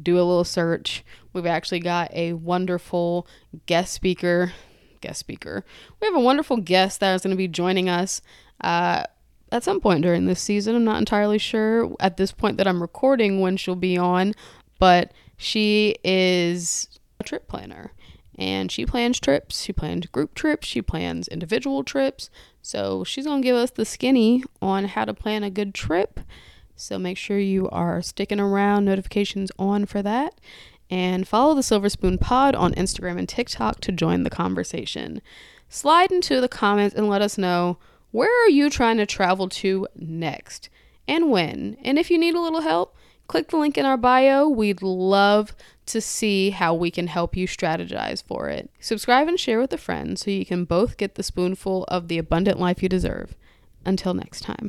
Do 0.02 0.16
a 0.16 0.26
little 0.26 0.44
search. 0.44 1.04
We've 1.32 1.46
actually 1.46 1.82
got 1.82 2.12
a 2.14 2.34
wonderful 2.34 3.28
guest 3.68 3.94
speaker. 3.94 4.54
Guest 5.02 5.20
speaker. 5.20 5.64
We 6.00 6.08
have 6.08 6.16
a 6.16 6.20
wonderful 6.20 6.58
guest 6.58 7.00
that 7.00 7.14
is 7.16 7.22
going 7.22 7.32
to 7.32 7.38
be 7.38 7.48
joining 7.48 7.90
us. 7.90 8.22
Uh, 8.62 9.04
at 9.52 9.64
some 9.64 9.80
point 9.80 10.02
during 10.02 10.26
this 10.26 10.42
season. 10.42 10.76
I'm 10.76 10.84
not 10.84 11.00
entirely 11.00 11.38
sure 11.38 11.96
at 12.00 12.18
this 12.18 12.32
point 12.32 12.58
that 12.58 12.68
I'm 12.68 12.82
recording 12.82 13.42
when 13.42 13.58
she'll 13.58 13.76
be 13.76 13.98
on, 13.98 14.34
but 14.80 15.12
she 15.38 15.96
is 16.04 17.00
a 17.20 17.24
trip 17.24 17.48
planner 17.48 17.92
and 18.38 18.72
she 18.72 18.86
plans 18.86 19.20
trips. 19.20 19.62
She 19.62 19.74
plans 19.74 20.06
group 20.08 20.34
trips. 20.34 20.68
She 20.68 20.82
plans 20.82 21.28
individual 21.28 21.84
trips. 21.84 22.30
So 22.62 23.04
she's 23.04 23.26
going 23.26 23.42
to 23.42 23.46
give 23.46 23.56
us 23.56 23.72
the 23.72 23.86
skinny 23.86 24.44
on 24.62 24.86
how 24.86 25.06
to 25.06 25.14
plan 25.14 25.44
a 25.44 25.50
good 25.50 25.74
trip. 25.74 26.20
So 26.76 26.98
make 26.98 27.18
sure 27.18 27.38
you 27.38 27.70
are 27.70 28.02
sticking 28.02 28.40
around, 28.40 28.86
notifications 28.86 29.52
on 29.60 29.86
for 29.86 30.02
that. 30.02 30.40
And 30.90 31.28
follow 31.28 31.54
the 31.54 31.64
Silver 31.64 31.90
Spoon 31.90 32.18
Pod 32.18 32.56
on 32.56 32.74
Instagram 32.74 33.20
and 33.20 33.30
TikTok 33.30 33.80
to 33.82 33.92
join 33.92 34.24
the 34.24 34.30
conversation. 34.30 35.22
Slide 35.70 36.12
into 36.12 36.42
the 36.42 36.48
comments 36.48 36.96
and 36.96 37.08
let 37.08 37.22
us 37.22 37.38
know 37.38 37.78
where 38.12 38.46
are 38.46 38.50
you 38.50 38.70
trying 38.70 38.98
to 38.98 39.06
travel 39.06 39.50
to 39.50 39.88
next 39.96 40.70
and 41.08 41.30
when. 41.30 41.78
And 41.84 42.00
if 42.00 42.10
you 42.10 42.18
need 42.18 42.34
a 42.34 42.42
little 42.42 42.62
help, 42.62 42.96
click 43.28 43.50
the 43.50 43.58
link 43.58 43.78
in 43.78 43.86
our 43.86 43.98
bio. 43.98 44.48
We'd 44.48 44.82
love 44.82 45.56
to 45.86 46.02
see 46.02 46.50
how 46.50 46.74
we 46.74 46.92
can 46.92 47.08
help 47.08 47.36
you 47.36 47.48
strategize 47.48 48.24
for 48.24 48.50
it. 48.50 48.70
Subscribe 48.80 49.28
and 49.28 49.40
share 49.40 49.60
with 49.60 49.74
a 49.74 49.78
friend 49.78 50.18
so 50.18 50.32
you 50.32 50.46
can 50.46 50.66
both 50.66 50.98
get 50.98 51.16
the 51.16 51.24
spoonful 51.24 51.84
of 51.86 52.08
the 52.08 52.18
abundant 52.18 52.60
life 52.60 52.82
you 52.82 52.90
deserve. 52.90 53.36
Until 53.86 54.14
next 54.14 54.42
time. 54.42 54.68